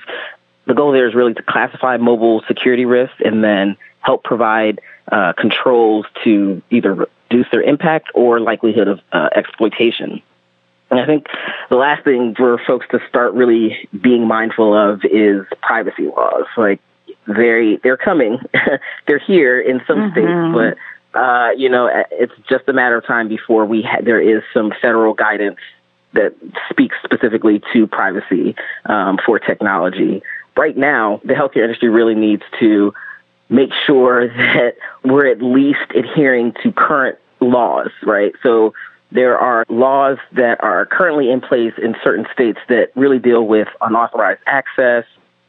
The 0.65 0.73
goal 0.73 0.91
there 0.91 1.07
is 1.07 1.13
really 1.13 1.33
to 1.35 1.43
classify 1.43 1.97
mobile 1.97 2.43
security 2.47 2.85
risks 2.85 3.17
and 3.23 3.43
then 3.43 3.77
help 3.99 4.23
provide 4.23 4.81
uh, 5.11 5.33
controls 5.33 6.05
to 6.23 6.61
either 6.71 6.93
reduce 7.29 7.49
their 7.51 7.61
impact 7.61 8.09
or 8.15 8.39
likelihood 8.39 8.87
of 8.87 8.99
uh, 9.11 9.29
exploitation. 9.35 10.23
And 10.89 10.99
I 10.99 11.05
think 11.05 11.27
the 11.69 11.77
last 11.77 12.03
thing 12.03 12.35
for 12.35 12.59
folks 12.65 12.85
to 12.91 12.99
start 13.09 13.33
really 13.33 13.89
being 14.01 14.27
mindful 14.27 14.73
of 14.75 15.03
is 15.03 15.45
privacy 15.61 16.07
laws. 16.07 16.45
Like 16.57 16.79
they 17.27 17.79
they're 17.83 17.97
coming, 17.97 18.39
they're 19.07 19.19
here 19.19 19.59
in 19.59 19.81
some 19.87 19.97
mm-hmm. 19.97 20.53
states, 20.53 20.77
but 21.13 21.19
uh, 21.19 21.51
you 21.57 21.69
know 21.69 21.89
it's 22.11 22.33
just 22.47 22.67
a 22.67 22.73
matter 22.73 22.97
of 22.97 23.05
time 23.05 23.27
before 23.27 23.65
we 23.65 23.81
ha- 23.81 24.01
there 24.03 24.21
is 24.21 24.43
some 24.53 24.73
federal 24.81 25.13
guidance 25.13 25.59
that 26.13 26.33
speaks 26.69 26.95
specifically 27.03 27.61
to 27.73 27.87
privacy 27.87 28.55
um, 28.85 29.17
for 29.25 29.39
technology. 29.39 30.21
Right 30.55 30.77
now, 30.77 31.19
the 31.25 31.33
healthcare 31.33 31.63
industry 31.63 31.89
really 31.89 32.15
needs 32.15 32.43
to 32.59 32.93
make 33.49 33.71
sure 33.85 34.27
that 34.37 34.75
we're 35.03 35.27
at 35.27 35.41
least 35.41 35.91
adhering 35.95 36.53
to 36.63 36.71
current 36.71 37.17
laws, 37.39 37.91
right? 38.03 38.33
So 38.41 38.73
there 39.15 39.37
are 39.37 39.65
laws 39.69 40.17
that 40.33 40.61
are 40.61 40.85
currently 40.85 41.31
in 41.31 41.39
place 41.39 41.73
in 41.81 41.95
certain 42.03 42.25
states 42.33 42.59
that 42.67 42.89
really 42.95 43.17
deal 43.17 43.47
with 43.47 43.69
unauthorized 43.81 44.41
access, 44.45 45.05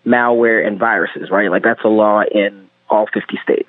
malware, 0.07 0.65
and 0.65 0.79
viruses, 0.79 1.31
right? 1.31 1.51
Like 1.51 1.65
that's 1.65 1.83
a 1.85 1.89
law 1.89 2.23
in 2.23 2.69
all 2.89 3.07
50 3.13 3.39
states. 3.43 3.69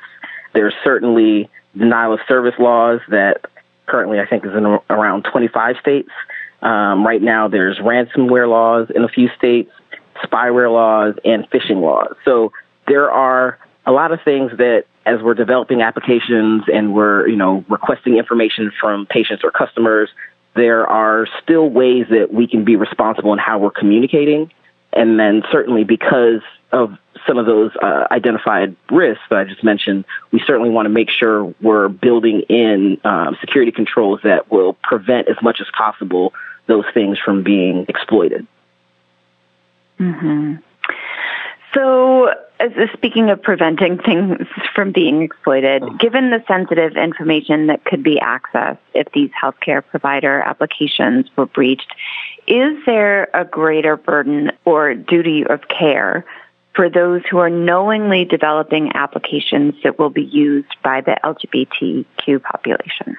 There's 0.54 0.76
certainly 0.84 1.50
denial 1.76 2.14
of 2.14 2.20
service 2.28 2.54
laws 2.60 3.02
that 3.10 3.42
currently 3.88 4.20
I 4.20 4.28
think 4.28 4.46
is 4.46 4.54
in 4.54 4.66
around 4.90 5.24
25 5.24 5.78
states. 5.82 6.10
Um, 6.62 7.06
right 7.06 7.22
now 7.22 7.48
there's 7.48 7.78
ransomware 7.80 8.48
laws 8.48 8.90
in 8.94 9.04
a 9.04 9.10
few 9.10 9.30
states, 9.36 9.72
spyware 10.24 10.72
laws, 10.72 11.16
and 11.26 11.50
phishing 11.50 11.82
laws. 11.82 12.16
So 12.24 12.52
there 12.88 13.12
are 13.12 13.58
a 13.86 13.92
lot 13.92 14.12
of 14.12 14.20
things 14.24 14.52
that 14.58 14.86
as 15.08 15.22
we're 15.22 15.34
developing 15.34 15.82
applications 15.82 16.64
and 16.72 16.94
we're, 16.94 17.28
you 17.28 17.38
know, 17.38 17.64
requesting 17.70 18.18
information 18.18 18.72
from 18.80 19.06
patients 19.06 19.44
or 19.44 19.52
customers, 19.52 20.10
there 20.56 20.86
are 20.86 21.28
still 21.42 21.70
ways 21.70 22.08
that 22.10 22.34
we 22.34 22.48
can 22.48 22.66
be 22.66 22.76
responsible 22.76 23.32
in 23.32 23.40
how 23.40 23.58
we're 23.58 23.72
communicating. 23.72 24.52
And 24.92 25.20
then 25.20 25.44
certainly 25.52 25.86
because 25.86 26.42
of 26.72 26.98
some 27.26 27.38
of 27.38 27.46
those 27.46 27.72
uh, 27.82 28.08
identified 28.12 28.76
risks 28.92 29.24
that 29.30 29.40
I 29.40 29.44
just 29.46 29.64
mentioned, 29.64 30.04
we 30.32 30.42
certainly 30.46 30.70
want 30.70 30.86
to 30.86 30.90
make 30.90 31.10
sure 31.10 31.54
we're 31.62 31.88
building 31.88 32.42
in 32.50 33.00
um, 33.06 33.38
security 33.40 33.72
controls 33.72 34.20
that 34.24 34.52
will 34.52 34.74
prevent 34.74 35.30
as 35.30 35.38
much 35.42 35.62
as 35.62 35.68
possible 35.76 36.34
those 36.66 36.86
things 36.94 37.18
from 37.18 37.44
being 37.44 37.86
exploited. 37.88 38.46
Mm-hmm. 40.00 40.56
So, 41.74 42.34
speaking 42.94 43.30
of 43.30 43.42
preventing 43.42 43.98
things 44.00 44.48
from 44.74 44.92
being 44.92 45.22
exploited, 45.22 45.84
given 46.00 46.30
the 46.32 46.44
sensitive 46.48 46.96
information 46.96 47.68
that 47.68 47.84
could 47.84 48.04
be 48.04 48.16
accessed 48.16 48.78
if 48.94 49.12
these 49.12 49.30
healthcare 49.32 49.84
provider 49.86 50.40
applications 50.40 51.28
were 51.36 51.46
breached, 51.46 51.92
is 52.48 52.78
there 52.86 53.30
a 53.34 53.44
greater 53.44 53.98
burden 53.98 54.52
or 54.66 54.94
duty 54.94 55.46
of 55.46 55.68
care 55.68 56.26
for 56.74 56.90
those 56.90 57.24
who 57.30 57.40
are 57.40 57.50
knowingly 57.50 58.24
developing 58.24 58.96
applications 58.96 59.74
that 59.84 60.00
will 60.00 60.12
be 60.12 60.24
used 60.24 60.74
by 60.84 61.02
the 61.02 61.18
LGBTQ 61.24 62.42
population? 62.42 63.18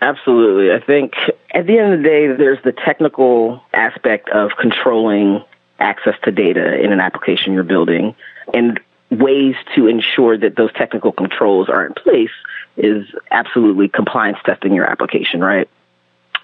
Absolutely. 0.00 0.72
I 0.72 0.80
think 0.80 1.14
at 1.52 1.66
the 1.66 1.78
end 1.78 1.94
of 1.94 2.02
the 2.02 2.08
day, 2.08 2.26
there's 2.26 2.62
the 2.64 2.72
technical 2.72 3.62
aspect 3.72 4.28
of 4.30 4.50
controlling 4.58 5.44
access 5.84 6.14
to 6.24 6.32
data 6.32 6.80
in 6.82 6.92
an 6.92 7.00
application 7.00 7.52
you're 7.52 7.62
building 7.62 8.14
and 8.52 8.80
ways 9.10 9.54
to 9.76 9.86
ensure 9.86 10.36
that 10.36 10.56
those 10.56 10.72
technical 10.72 11.12
controls 11.12 11.68
are 11.68 11.86
in 11.86 11.92
place 11.92 12.30
is 12.76 13.06
absolutely 13.30 13.88
compliance 13.88 14.38
testing 14.44 14.74
your 14.74 14.90
application, 14.90 15.40
right? 15.40 15.68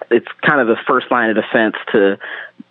It's 0.09 0.27
kind 0.41 0.61
of 0.61 0.67
the 0.67 0.77
first 0.87 1.11
line 1.11 1.29
of 1.29 1.35
defense 1.35 1.75
to 1.91 2.17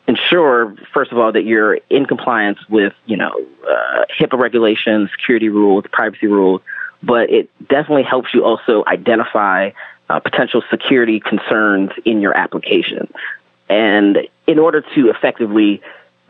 ensure, 0.07 0.75
first 0.95 1.13
of 1.13 1.19
all, 1.19 1.33
that 1.33 1.43
you're 1.43 1.75
in 1.91 2.07
compliance 2.07 2.59
with, 2.69 2.95
you 3.07 3.17
know, 3.17 3.33
uh, 3.69 4.05
HIPAA 4.19 4.39
regulations, 4.39 5.11
security 5.11 5.49
rules, 5.49 5.85
privacy 5.93 6.27
rules, 6.27 6.63
but 7.03 7.31
it 7.31 7.51
definitely 7.69 8.03
helps 8.05 8.33
you 8.33 8.45
also 8.45 8.85
identify 8.87 9.71
uh, 10.09 10.21
potential 10.21 10.63
security 10.71 11.21
concerns 11.21 11.91
in 12.05 12.21
your 12.21 12.37
application. 12.37 13.13
And 13.69 14.19
in 14.47 14.59
order 14.59 14.83
to 14.95 15.11
effectively 15.11 15.81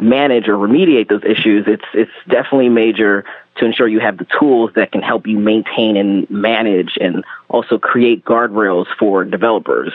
manage 0.00 0.48
or 0.48 0.54
remediate 0.54 1.08
those 1.08 1.24
issues, 1.24 1.66
it's 1.66 1.84
it's 1.94 2.10
definitely 2.28 2.68
major 2.68 3.24
to 3.56 3.64
ensure 3.64 3.86
you 3.86 4.00
have 4.00 4.18
the 4.18 4.26
tools 4.38 4.70
that 4.74 4.92
can 4.92 5.02
help 5.02 5.26
you 5.26 5.38
maintain 5.38 5.96
and 5.96 6.28
manage 6.30 6.96
and 7.00 7.24
also 7.48 7.78
create 7.78 8.24
guardrails 8.24 8.86
for 8.98 9.24
developers. 9.24 9.92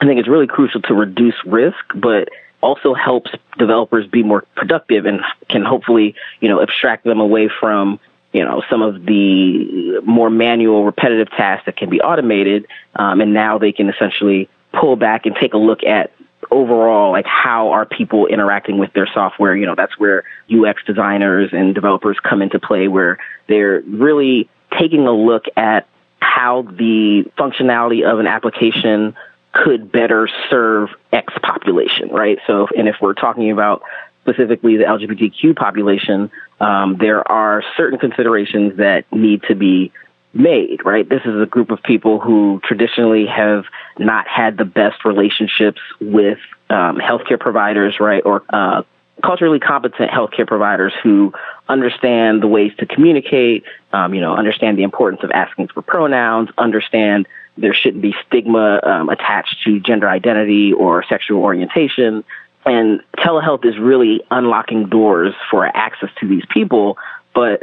I 0.00 0.06
think 0.06 0.20
it's 0.20 0.28
really 0.28 0.46
crucial 0.46 0.82
to 0.82 0.94
reduce 0.94 1.34
risk, 1.46 1.84
but 1.94 2.28
also 2.60 2.94
helps 2.94 3.30
developers 3.58 4.06
be 4.06 4.22
more 4.22 4.44
productive 4.54 5.06
and 5.06 5.20
can 5.48 5.64
hopefully, 5.64 6.14
you 6.40 6.48
know, 6.48 6.60
abstract 6.60 7.04
them 7.04 7.20
away 7.20 7.48
from, 7.48 7.98
you 8.32 8.44
know, 8.44 8.62
some 8.68 8.82
of 8.82 9.06
the 9.06 10.00
more 10.04 10.30
manual, 10.30 10.84
repetitive 10.84 11.30
tasks 11.30 11.66
that 11.66 11.76
can 11.76 11.88
be 11.88 12.00
automated. 12.00 12.66
Um, 12.94 13.20
and 13.20 13.32
now 13.32 13.58
they 13.58 13.72
can 13.72 13.88
essentially 13.88 14.48
pull 14.72 14.96
back 14.96 15.26
and 15.26 15.34
take 15.34 15.54
a 15.54 15.58
look 15.58 15.82
at 15.84 16.12
overall, 16.50 17.12
like 17.12 17.26
how 17.26 17.70
are 17.70 17.84
people 17.84 18.26
interacting 18.26 18.78
with 18.78 18.92
their 18.92 19.08
software? 19.12 19.56
You 19.56 19.66
know, 19.66 19.74
that's 19.74 19.98
where 19.98 20.24
UX 20.50 20.82
designers 20.84 21.50
and 21.52 21.74
developers 21.74 22.18
come 22.20 22.42
into 22.42 22.58
play, 22.58 22.88
where 22.88 23.18
they're 23.46 23.80
really 23.80 24.48
taking 24.78 25.06
a 25.06 25.12
look 25.12 25.44
at 25.56 25.86
how 26.20 26.62
the 26.62 27.24
functionality 27.38 28.04
of 28.10 28.18
an 28.18 28.26
application 28.26 29.14
could 29.52 29.90
better 29.90 30.28
serve 30.50 30.90
X 31.12 31.32
population, 31.42 32.08
right? 32.10 32.38
So, 32.46 32.68
and 32.76 32.88
if 32.88 32.96
we're 33.00 33.14
talking 33.14 33.50
about 33.50 33.82
specifically 34.22 34.76
the 34.76 34.84
LGBTQ 34.84 35.56
population, 35.56 36.30
um, 36.60 36.96
there 36.98 37.26
are 37.30 37.62
certain 37.76 37.98
considerations 37.98 38.76
that 38.78 39.10
need 39.12 39.42
to 39.44 39.54
be 39.54 39.92
made, 40.36 40.84
right? 40.84 41.08
This 41.08 41.22
is 41.24 41.40
a 41.40 41.46
group 41.46 41.70
of 41.70 41.82
people 41.82 42.20
who 42.20 42.60
traditionally 42.64 43.26
have 43.26 43.64
not 43.98 44.28
had 44.28 44.56
the 44.56 44.64
best 44.64 45.04
relationships 45.04 45.80
with 46.00 46.38
um, 46.70 46.98
healthcare 46.98 47.40
providers, 47.40 47.98
right? 48.00 48.22
Or 48.24 48.42
uh, 48.50 48.82
culturally 49.22 49.58
competent 49.58 50.10
healthcare 50.10 50.46
providers 50.46 50.92
who 51.02 51.32
understand 51.68 52.42
the 52.42 52.46
ways 52.46 52.72
to 52.78 52.86
communicate, 52.86 53.64
um, 53.92 54.14
you 54.14 54.20
know, 54.20 54.36
understand 54.36 54.78
the 54.78 54.82
importance 54.82 55.22
of 55.22 55.30
asking 55.30 55.68
for 55.68 55.82
pronouns, 55.82 56.50
understand 56.58 57.26
there 57.56 57.72
shouldn't 57.72 58.02
be 58.02 58.14
stigma 58.26 58.80
um, 58.82 59.08
attached 59.08 59.62
to 59.64 59.80
gender 59.80 60.08
identity 60.08 60.72
or 60.72 61.04
sexual 61.08 61.42
orientation. 61.42 62.24
And 62.66 63.00
telehealth 63.18 63.64
is 63.64 63.78
really 63.78 64.22
unlocking 64.30 64.88
doors 64.88 65.34
for 65.50 65.64
access 65.64 66.10
to 66.20 66.28
these 66.28 66.44
people. 66.50 66.98
But 67.34 67.62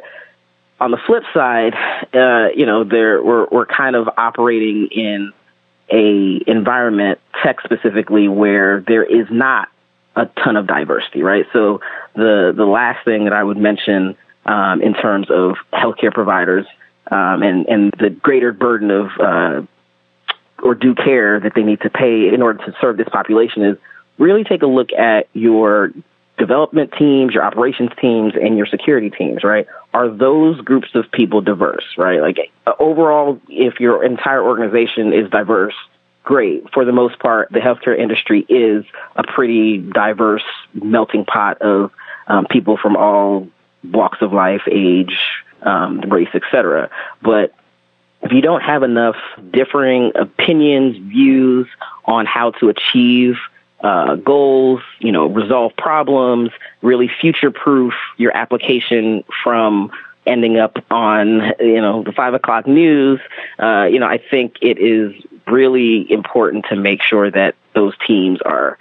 on 0.83 0.91
the 0.91 0.97
flip 0.97 1.23
side, 1.33 1.73
uh, 2.13 2.49
you 2.53 2.65
know, 2.65 2.83
there 2.83 3.23
we're 3.23 3.47
we're 3.49 3.65
kind 3.65 3.95
of 3.95 4.09
operating 4.17 4.87
in 4.91 5.31
a 5.89 6.41
environment, 6.45 7.19
tech 7.41 7.61
specifically, 7.61 8.27
where 8.27 8.83
there 8.85 9.03
is 9.03 9.27
not 9.31 9.69
a 10.17 10.25
ton 10.43 10.57
of 10.57 10.67
diversity, 10.67 11.23
right? 11.23 11.45
So 11.53 11.79
the 12.15 12.53
the 12.55 12.65
last 12.65 13.05
thing 13.05 13.23
that 13.23 13.33
I 13.33 13.43
would 13.43 13.57
mention 13.57 14.17
um, 14.45 14.81
in 14.81 14.93
terms 14.93 15.27
of 15.31 15.55
healthcare 15.71 16.13
providers 16.13 16.65
um, 17.09 17.43
and 17.43 17.65
and 17.67 17.93
the 17.97 18.09
greater 18.09 18.51
burden 18.51 18.91
of 18.91 19.07
uh, 19.19 19.61
or 20.61 20.75
due 20.75 20.95
care 20.95 21.39
that 21.39 21.53
they 21.55 21.63
need 21.63 21.79
to 21.81 21.89
pay 21.89 22.27
in 22.33 22.41
order 22.41 22.65
to 22.65 22.75
serve 22.81 22.97
this 22.97 23.09
population 23.09 23.63
is 23.63 23.77
really 24.17 24.43
take 24.43 24.63
a 24.63 24.67
look 24.67 24.91
at 24.91 25.29
your 25.31 25.91
development 26.43 26.91
teams, 26.99 27.33
your 27.33 27.45
operations 27.45 27.91
teams, 28.01 28.33
and 28.35 28.57
your 28.57 28.65
security 28.65 29.09
teams, 29.09 29.45
right? 29.45 29.65
Are 29.93 30.09
those 30.09 30.59
groups 30.59 30.89
of 30.93 31.09
people 31.09 31.39
diverse, 31.39 31.85
right? 31.97 32.19
Like 32.19 32.51
overall, 32.79 33.39
if 33.47 33.79
your 33.79 34.03
entire 34.03 34.43
organization 34.43 35.13
is 35.13 35.29
diverse, 35.29 35.73
great. 36.23 36.69
For 36.73 36.83
the 36.83 36.91
most 36.91 37.17
part, 37.19 37.49
the 37.49 37.59
healthcare 37.59 37.97
industry 37.97 38.45
is 38.49 38.83
a 39.15 39.23
pretty 39.23 39.77
diverse 39.77 40.43
melting 40.73 41.23
pot 41.23 41.61
of 41.61 41.91
um, 42.27 42.45
people 42.49 42.75
from 42.75 42.97
all 42.97 43.47
walks 43.89 44.17
of 44.21 44.33
life, 44.33 44.63
age, 44.69 45.17
um, 45.61 46.01
race, 46.01 46.33
etc. 46.33 46.89
But 47.21 47.53
if 48.21 48.33
you 48.33 48.41
don't 48.41 48.63
have 48.63 48.83
enough 48.83 49.15
differing 49.49 50.11
opinions, 50.15 50.97
views 50.97 51.67
on 52.03 52.25
how 52.25 52.51
to 52.51 52.67
achieve 52.67 53.37
uh, 53.83 54.15
goals, 54.15 54.81
you 54.99 55.11
know, 55.11 55.27
resolve 55.27 55.75
problems, 55.77 56.51
really 56.81 57.09
future 57.21 57.51
proof 57.51 57.93
your 58.17 58.35
application 58.35 59.23
from 59.43 59.91
ending 60.25 60.57
up 60.57 60.77
on, 60.89 61.53
you 61.59 61.81
know, 61.81 62.01
the 62.03 62.13
five 62.13 62.33
o'clock 62.33 62.65
news, 62.65 63.19
uh, 63.59 63.87
you 63.91 63.99
know, 63.99 64.07
I 64.07 64.17
think 64.17 64.55
it 64.61 64.77
is 64.79 65.13
really 65.47 66.09
important 66.09 66.65
to 66.69 66.77
make 66.77 67.01
sure 67.01 67.29
that 67.29 67.55
those 67.73 67.93
teams 68.07 68.39
are 68.41 68.77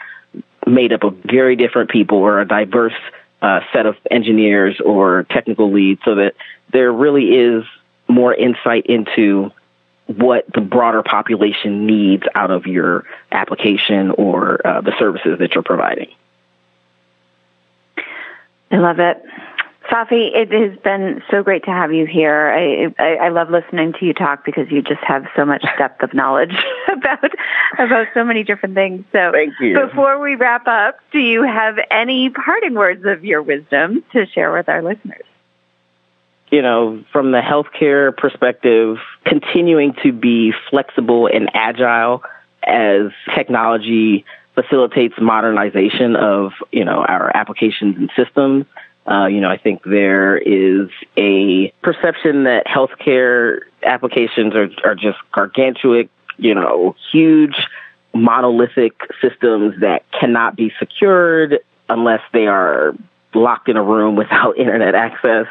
made 0.67 0.93
up 0.93 1.03
of 1.03 1.17
very 1.25 1.57
different 1.57 1.91
people 1.91 2.19
or 2.19 2.41
a 2.41 2.47
diverse 2.47 2.95
uh, 3.43 3.61
set 3.73 3.87
of 3.87 3.97
engineers 4.11 4.81
or 4.81 5.25
technical 5.25 5.73
leads 5.73 6.01
so 6.05 6.15
that 6.15 6.37
there 6.71 6.93
really 6.93 7.35
is 7.37 7.65
more 8.07 8.33
insight 8.33 8.87
into 8.87 9.51
what 10.07 10.47
the 10.53 10.61
broader 10.61 11.03
population 11.03 11.87
needs 11.87 12.25
out 12.35 12.51
of 12.51 12.67
your 12.67 13.05
application 13.31 14.11
or 14.11 14.67
uh, 14.67 14.81
the 14.81 14.93
services 14.99 15.39
that 15.39 15.55
you're 15.55 15.63
providing. 15.63 16.11
I 18.71 18.79
love 18.79 18.99
it. 18.99 19.23
Safi, 19.91 20.35
it 20.35 20.51
has 20.53 20.79
been 20.81 21.23
so 21.31 21.43
great 21.43 21.65
to 21.65 21.71
have 21.71 21.93
you 21.93 22.07
here. 22.07 22.49
I, 22.49 23.03
I, 23.03 23.27
I 23.27 23.29
love 23.29 23.51
listening 23.51 23.93
to 23.95 24.07
you 24.07 24.15
talk 24.15 24.45
because 24.45 24.71
you 24.71 24.81
just 24.81 25.03
have 25.03 25.27
so 25.37 25.45
much 25.45 25.63
depth 25.77 26.03
of 26.03 26.15
knowledge 26.15 26.55
about 26.89 27.31
about 27.79 28.07
so 28.15 28.25
many 28.25 28.45
different 28.45 28.75
things. 28.75 29.05
So, 29.13 29.33
Thank 29.33 29.55
you. 29.61 29.79
before 29.79 30.19
we 30.21 30.37
wrap 30.37 30.67
up, 30.67 31.01
do 31.11 31.19
you 31.19 31.43
have 31.43 31.79
any 31.91 32.31
parting 32.31 32.75
words 32.75 33.05
of 33.05 33.25
your 33.25 33.43
wisdom 33.43 34.05
to 34.13 34.25
share 34.27 34.53
with 34.53 34.69
our 34.69 34.83
listeners? 34.83 35.25
You 36.53 36.61
know, 36.61 37.03
from 37.11 37.33
the 37.33 37.41
healthcare 37.41 38.15
perspective, 38.15 38.99
continuing 39.25 39.95
to 40.03 40.13
be 40.13 40.53
flexible 40.69 41.27
and 41.27 41.51
agile 41.55 42.23
as 42.63 43.11
technology 43.35 44.27
facilitates 44.55 45.15
modernization 45.19 46.15
of, 46.15 46.53
you 46.71 46.85
know, 46.85 47.05
our 47.09 47.35
applications 47.35 47.97
and 47.97 48.11
systems. 48.15 48.67
Uh, 49.11 49.27
you 49.27 49.41
know, 49.41 49.49
I 49.49 49.57
think 49.57 49.83
there 49.85 50.37
is 50.37 50.91
a 51.17 51.71
perception 51.83 52.45
that 52.45 52.67
healthcare 52.67 53.61
applications 53.83 54.55
are, 54.55 54.69
are 54.85 54.95
just 54.95 55.19
gargantuan, 55.33 56.11
you 56.37 56.55
know, 56.55 56.95
huge 57.11 57.67
monolithic 58.15 58.93
systems 59.23 59.81
that 59.81 60.05
cannot 60.13 60.55
be 60.55 60.71
secured 60.79 61.61
unless 61.89 62.21
they 62.35 62.47
are 62.47 62.95
locked 63.35 63.69
in 63.69 63.77
a 63.77 63.83
room 63.83 64.17
without 64.23 64.57
internet 64.57 64.95
access. 64.95 65.47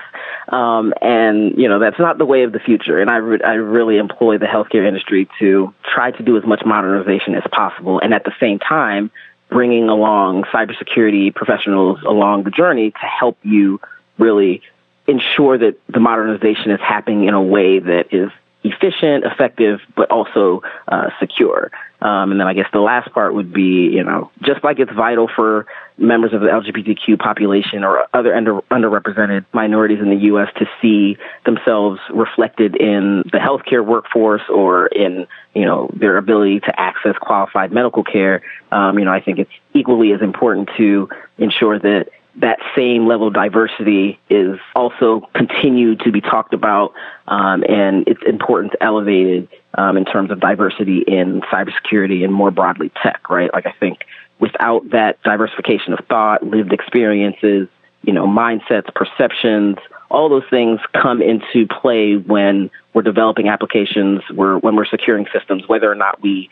Um, 0.49 0.93
and, 1.01 1.57
you 1.57 1.69
know, 1.69 1.79
that's 1.79 1.99
not 1.99 2.17
the 2.17 2.25
way 2.25 2.43
of 2.43 2.51
the 2.51 2.59
future. 2.59 2.99
And 2.99 3.09
I, 3.09 3.17
re- 3.17 3.41
I 3.43 3.53
really 3.53 3.97
employ 3.97 4.37
the 4.37 4.45
healthcare 4.45 4.87
industry 4.87 5.29
to 5.39 5.73
try 5.83 6.11
to 6.11 6.23
do 6.23 6.37
as 6.37 6.45
much 6.45 6.63
modernization 6.65 7.35
as 7.35 7.43
possible. 7.51 7.99
And 7.99 8.13
at 8.13 8.23
the 8.23 8.33
same 8.39 8.59
time, 8.59 9.11
bringing 9.49 9.89
along 9.89 10.43
cybersecurity 10.45 11.35
professionals 11.35 11.99
along 12.03 12.43
the 12.43 12.51
journey 12.51 12.91
to 12.91 13.05
help 13.05 13.37
you 13.43 13.79
really 14.17 14.61
ensure 15.07 15.57
that 15.57 15.77
the 15.87 15.99
modernization 15.99 16.71
is 16.71 16.79
happening 16.79 17.25
in 17.25 17.33
a 17.33 17.41
way 17.41 17.79
that 17.79 18.13
is 18.13 18.31
efficient, 18.63 19.25
effective, 19.25 19.81
but 19.95 20.09
also 20.11 20.61
uh, 20.87 21.09
secure. 21.19 21.71
Um, 22.01 22.31
and 22.31 22.39
then 22.39 22.47
I 22.47 22.53
guess 22.53 22.67
the 22.71 22.79
last 22.79 23.11
part 23.11 23.33
would 23.33 23.51
be, 23.51 23.89
you 23.89 24.03
know, 24.03 24.31
just 24.41 24.63
like 24.63 24.79
it's 24.79 24.91
vital 24.91 25.27
for 25.27 25.65
members 26.01 26.33
of 26.33 26.41
the 26.41 26.47
LGBTQ 26.47 27.19
population 27.19 27.83
or 27.83 28.07
other 28.13 28.35
under, 28.35 28.61
underrepresented 28.71 29.45
minorities 29.53 29.99
in 29.99 30.09
the 30.09 30.25
U.S. 30.25 30.49
to 30.57 30.65
see 30.81 31.17
themselves 31.45 31.99
reflected 32.11 32.75
in 32.75 33.23
the 33.31 33.37
healthcare 33.37 33.85
workforce 33.85 34.41
or 34.49 34.87
in, 34.87 35.27
you 35.53 35.65
know, 35.65 35.89
their 35.93 36.17
ability 36.17 36.59
to 36.61 36.79
access 36.79 37.15
qualified 37.21 37.71
medical 37.71 38.03
care. 38.03 38.41
Um, 38.71 38.97
you 38.99 39.05
know, 39.05 39.13
I 39.13 39.21
think 39.21 39.39
it's 39.39 39.51
equally 39.73 40.11
as 40.11 40.21
important 40.21 40.69
to 40.77 41.09
ensure 41.37 41.79
that 41.79 42.09
that 42.35 42.59
same 42.75 43.07
level 43.07 43.27
of 43.27 43.33
diversity 43.33 44.19
is 44.29 44.57
also 44.73 45.29
continued 45.33 45.99
to 46.01 46.11
be 46.11 46.21
talked 46.21 46.53
about, 46.53 46.93
um, 47.27 47.63
and 47.67 48.07
it's 48.07 48.21
important 48.25 48.71
to 48.71 48.81
elevate 48.81 49.27
it 49.27 49.61
um, 49.73 49.97
in 49.97 50.05
terms 50.05 50.31
of 50.31 50.39
diversity 50.39 50.99
in 50.99 51.41
cybersecurity 51.41 52.23
and 52.23 52.33
more 52.33 52.51
broadly 52.51 52.89
tech, 53.01 53.29
right? 53.29 53.51
Like 53.53 53.65
I 53.65 53.73
think 53.73 54.05
without 54.41 54.89
that 54.89 55.21
diversification 55.23 55.93
of 55.93 55.99
thought, 56.09 56.43
lived 56.43 56.73
experiences, 56.73 57.69
you 58.01 58.11
know, 58.11 58.25
mindsets, 58.25 58.93
perceptions, 58.93 59.77
all 60.09 60.27
those 60.27 60.43
things 60.49 60.81
come 60.99 61.21
into 61.21 61.67
play 61.67 62.17
when 62.17 62.69
we're 62.93 63.03
developing 63.03 63.47
applications, 63.47 64.21
we're, 64.33 64.57
when 64.57 64.75
we're 64.75 64.85
securing 64.85 65.27
systems, 65.31 65.63
whether 65.67 65.89
or 65.89 65.95
not 65.95 66.21
we 66.21 66.49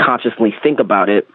consciously 0.00 0.54
think 0.62 0.80
about 0.80 1.08
it. 1.08 1.28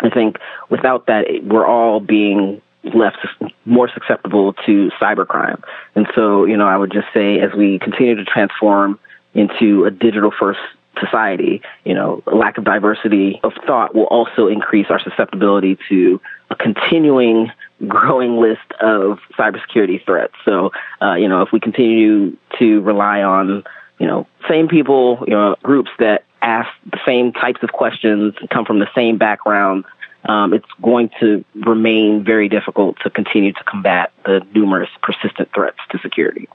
I 0.00 0.08
think 0.08 0.38
without 0.70 1.06
that, 1.06 1.26
we're 1.42 1.66
all 1.66 2.00
being 2.00 2.62
left 2.94 3.18
more 3.64 3.90
susceptible 3.92 4.52
to 4.66 4.90
cybercrime. 5.00 5.62
And 5.94 6.06
so, 6.14 6.44
you 6.44 6.56
know, 6.56 6.66
I 6.66 6.76
would 6.76 6.92
just 6.92 7.08
say 7.12 7.40
as 7.40 7.52
we 7.54 7.78
continue 7.80 8.14
to 8.14 8.24
transform 8.24 8.98
into 9.34 9.84
a 9.84 9.90
digital 9.90 10.30
first 10.30 10.60
society, 11.00 11.62
you 11.84 11.94
know, 11.94 12.22
lack 12.26 12.58
of 12.58 12.64
diversity 12.64 13.40
of 13.42 13.52
thought 13.66 13.94
will 13.94 14.04
also 14.04 14.46
increase 14.46 14.86
our 14.90 15.00
susceptibility 15.00 15.78
to 15.88 16.20
a 16.50 16.56
continuing 16.56 17.50
growing 17.86 18.38
list 18.38 18.72
of 18.80 19.18
cybersecurity 19.38 20.04
threats. 20.04 20.34
So, 20.44 20.70
uh, 21.02 21.14
you 21.14 21.28
know, 21.28 21.42
if 21.42 21.52
we 21.52 21.60
continue 21.60 22.36
to 22.58 22.80
rely 22.82 23.22
on, 23.22 23.64
you 23.98 24.06
know, 24.06 24.26
same 24.48 24.68
people, 24.68 25.24
you 25.26 25.34
know, 25.34 25.56
groups 25.62 25.90
that 25.98 26.24
ask 26.42 26.68
the 26.90 27.00
same 27.06 27.32
types 27.32 27.62
of 27.62 27.72
questions, 27.72 28.34
come 28.50 28.64
from 28.64 28.78
the 28.78 28.88
same 28.94 29.18
backgrounds, 29.18 29.86
um, 30.26 30.54
it's 30.54 30.68
going 30.82 31.10
to 31.20 31.44
remain 31.54 32.24
very 32.24 32.48
difficult 32.48 32.96
to 33.02 33.10
continue 33.10 33.52
to 33.52 33.64
combat 33.64 34.12
the 34.24 34.40
numerous 34.54 34.90
persistent 35.02 35.50
threats 35.54 35.78
to 35.90 35.98
security. 35.98 36.48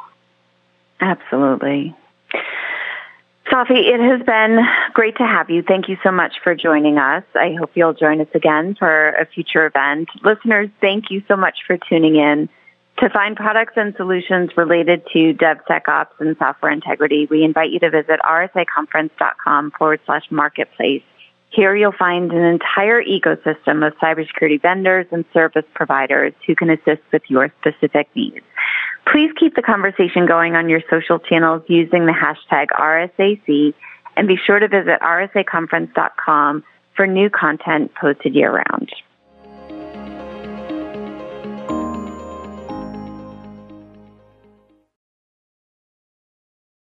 Absolutely. 1.02 1.96
Safi, 3.50 3.92
it 3.92 4.00
has 4.00 4.24
been 4.26 4.60
great 4.94 5.18
to 5.18 5.26
have 5.26 5.50
you. 5.50 5.64
Thank 5.64 5.90
you 5.90 5.98
so 6.04 6.12
much 6.12 6.34
for 6.44 6.54
joining 6.54 7.00
us. 7.00 7.24
I 7.34 7.56
hope 7.58 7.72
you'll 7.74 7.94
join 7.94 8.22
us 8.22 8.28
again 8.36 8.76
for 8.76 9.10
a 9.10 9.26
future 9.26 9.66
event. 9.66 10.10
Listeners, 10.24 10.70
thank 10.82 11.10
you 11.10 11.24
so 11.28 11.36
much 11.36 11.60
for 11.66 11.78
tuning 11.78 12.16
in. 12.16 12.48
To 13.00 13.10
find 13.10 13.36
products 13.36 13.74
and 13.76 13.96
solutions 13.96 14.52
related 14.56 15.04
to 15.14 15.34
DevSecOps 15.34 16.20
and 16.20 16.38
software 16.38 16.72
integrity, 16.72 17.28
we 17.32 17.44
invite 17.44 17.72
you 17.72 17.80
to 17.80 17.90
visit 17.90 18.20
rsaconference.com 18.24 19.72
forward 19.72 20.02
slash 20.06 20.26
marketplace. 20.30 21.04
Here 21.52 21.76
you'll 21.76 21.92
find 21.92 22.32
an 22.32 22.44
entire 22.44 23.02
ecosystem 23.02 23.88
of 23.88 23.98
cybersecurity 23.98 24.62
vendors 24.62 25.08
and 25.12 25.26
service 25.34 25.66
providers 25.74 26.34
who 26.46 26.56
can 26.56 26.70
assist 26.70 27.02
with 27.12 27.24
your 27.30 27.52
specific 27.62 28.10
needs. 28.16 28.46
Please 29.12 29.32
keep 29.40 29.56
the 29.56 29.62
conversation 29.62 30.26
going 30.26 30.56
on 30.56 30.70
your 30.70 30.82
social 30.90 31.20
channels 31.20 31.64
using 31.68 32.06
the 32.06 32.12
hashtag 32.12 32.68
RSAC 32.68 33.74
and 34.16 34.28
be 34.28 34.36
sure 34.36 34.60
to 34.60 34.68
visit 34.68 35.00
rsaconference.com 35.02 36.64
for 36.96 37.08
new 37.08 37.30
content 37.30 37.92
posted 37.96 38.36
year 38.36 38.52
round. 38.52 38.92